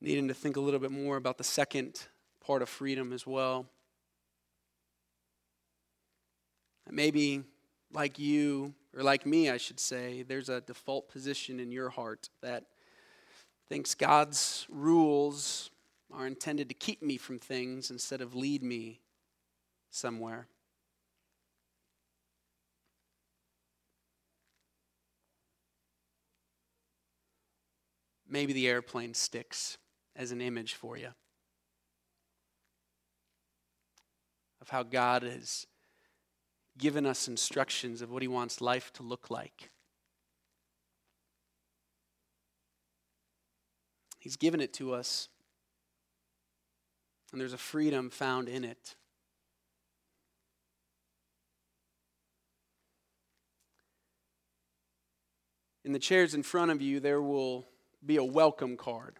needing 0.00 0.26
to 0.26 0.34
think 0.34 0.56
a 0.56 0.60
little 0.60 0.80
bit 0.80 0.90
more 0.90 1.16
about 1.16 1.38
the 1.38 1.44
second 1.44 2.00
part 2.44 2.62
of 2.62 2.68
freedom 2.68 3.12
as 3.12 3.28
well. 3.28 3.66
Maybe, 6.90 7.44
like 7.92 8.18
you, 8.18 8.74
or 8.96 9.02
like 9.02 9.24
me, 9.24 9.50
I 9.50 9.56
should 9.56 9.78
say, 9.78 10.22
there's 10.22 10.48
a 10.48 10.60
default 10.60 11.08
position 11.08 11.60
in 11.60 11.70
your 11.70 11.90
heart 11.90 12.28
that 12.42 12.64
thinks 13.68 13.94
God's 13.94 14.66
rules 14.68 15.70
are 16.12 16.26
intended 16.26 16.68
to 16.68 16.74
keep 16.74 17.02
me 17.02 17.16
from 17.16 17.38
things 17.38 17.90
instead 17.90 18.20
of 18.20 18.34
lead 18.34 18.62
me 18.62 19.00
somewhere. 19.90 20.48
Maybe 28.28 28.52
the 28.52 28.68
airplane 28.68 29.14
sticks 29.14 29.78
as 30.16 30.32
an 30.32 30.40
image 30.40 30.74
for 30.74 30.96
you 30.96 31.10
of 34.60 34.68
how 34.68 34.82
God 34.82 35.22
has 35.22 35.66
given 36.78 37.06
us 37.06 37.28
instructions 37.28 38.02
of 38.02 38.10
what 38.10 38.22
He 38.22 38.28
wants 38.28 38.60
life 38.60 38.92
to 38.94 39.02
look 39.02 39.30
like. 39.30 39.70
He's 44.18 44.36
given 44.36 44.60
it 44.60 44.72
to 44.74 44.94
us, 44.94 45.28
and 47.32 47.40
there's 47.40 47.54
a 47.54 47.58
freedom 47.58 48.10
found 48.10 48.48
in 48.48 48.64
it. 48.64 48.94
In 55.84 55.92
the 55.92 55.98
chairs 55.98 56.34
in 56.34 56.42
front 56.42 56.70
of 56.70 56.82
you, 56.82 57.00
there 57.00 57.22
will 57.22 57.66
be 58.04 58.16
a 58.16 58.24
welcome 58.24 58.76
card. 58.76 59.18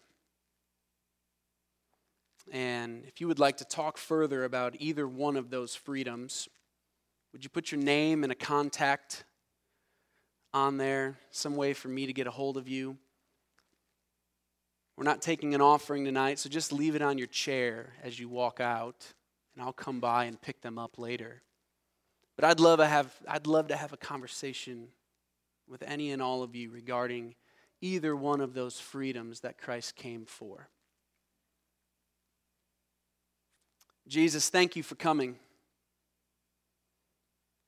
And 2.51 3.03
if 3.05 3.19
you 3.19 3.27
would 3.27 3.39
like 3.39 3.57
to 3.57 3.65
talk 3.65 3.97
further 3.97 4.43
about 4.43 4.75
either 4.79 5.07
one 5.07 5.35
of 5.35 5.49
those 5.49 5.73
freedoms, 5.73 6.47
would 7.33 7.43
you 7.43 7.49
put 7.49 7.71
your 7.71 7.81
name 7.81 8.23
and 8.23 8.31
a 8.31 8.35
contact 8.35 9.23
on 10.53 10.77
there, 10.77 11.17
some 11.29 11.55
way 11.55 11.73
for 11.73 11.87
me 11.87 12.05
to 12.05 12.13
get 12.13 12.27
a 12.27 12.31
hold 12.31 12.57
of 12.57 12.67
you? 12.67 12.97
We're 14.97 15.05
not 15.05 15.21
taking 15.21 15.55
an 15.55 15.61
offering 15.61 16.05
tonight, 16.05 16.39
so 16.39 16.49
just 16.49 16.73
leave 16.73 16.95
it 16.95 17.01
on 17.01 17.17
your 17.17 17.27
chair 17.27 17.93
as 18.03 18.19
you 18.19 18.29
walk 18.29 18.59
out, 18.59 19.05
and 19.55 19.63
I'll 19.63 19.73
come 19.73 19.99
by 19.99 20.25
and 20.25 20.39
pick 20.39 20.61
them 20.61 20.77
up 20.77 20.97
later. 20.99 21.41
But 22.35 22.45
I'd 22.45 22.59
love 22.59 22.79
to 22.79 22.85
have, 22.85 23.13
I'd 23.27 23.47
love 23.47 23.69
to 23.69 23.75
have 23.75 23.93
a 23.93 23.97
conversation 23.97 24.89
with 25.67 25.83
any 25.83 26.11
and 26.11 26.21
all 26.21 26.43
of 26.43 26.55
you 26.55 26.69
regarding 26.69 27.35
either 27.81 28.15
one 28.15 28.41
of 28.41 28.53
those 28.53 28.79
freedoms 28.79 29.39
that 29.39 29.57
Christ 29.57 29.95
came 29.95 30.25
for. 30.25 30.69
Jesus, 34.07 34.49
thank 34.49 34.75
you 34.75 34.83
for 34.83 34.95
coming. 34.95 35.37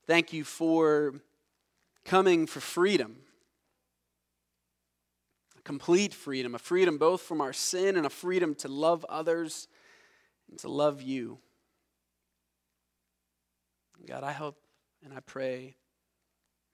Thank 0.06 0.32
you 0.32 0.44
for 0.44 1.14
coming 2.04 2.46
for 2.46 2.60
freedom. 2.60 3.16
A 5.58 5.62
complete 5.62 6.12
freedom, 6.12 6.54
a 6.54 6.58
freedom 6.58 6.98
both 6.98 7.22
from 7.22 7.40
our 7.40 7.54
sin 7.54 7.96
and 7.96 8.04
a 8.04 8.10
freedom 8.10 8.54
to 8.56 8.68
love 8.68 9.04
others 9.08 9.66
and 10.50 10.58
to 10.58 10.68
love 10.68 11.00
you. 11.00 11.38
God, 14.06 14.22
I 14.22 14.32
hope 14.32 14.58
and 15.02 15.14
I 15.14 15.20
pray 15.20 15.74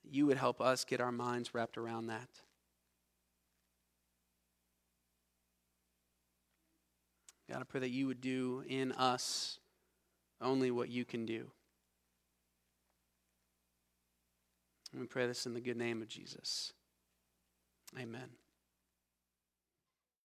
that 0.03 0.13
you 0.13 0.27
would 0.27 0.37
help 0.37 0.61
us 0.61 0.85
get 0.85 1.01
our 1.01 1.13
minds 1.13 1.55
wrapped 1.55 1.79
around 1.79 2.09
that. 2.09 2.29
God, 7.49 7.61
I 7.61 7.65
pray 7.65 7.81
that 7.81 7.91
you 7.91 8.09
would 8.09 8.21
do 8.21 8.65
in 8.69 8.93
us 8.93 9.59
only 10.41 10.71
what 10.71 10.89
you 10.89 11.05
can 11.05 11.27
do. 11.27 11.51
We 14.99 15.07
pray 15.07 15.27
this 15.27 15.47
in 15.47 15.55
the 15.55 15.61
good 15.61 15.77
name 15.77 16.03
of 16.03 16.09
Jesus. 16.09 16.73
Amen. 17.99 18.31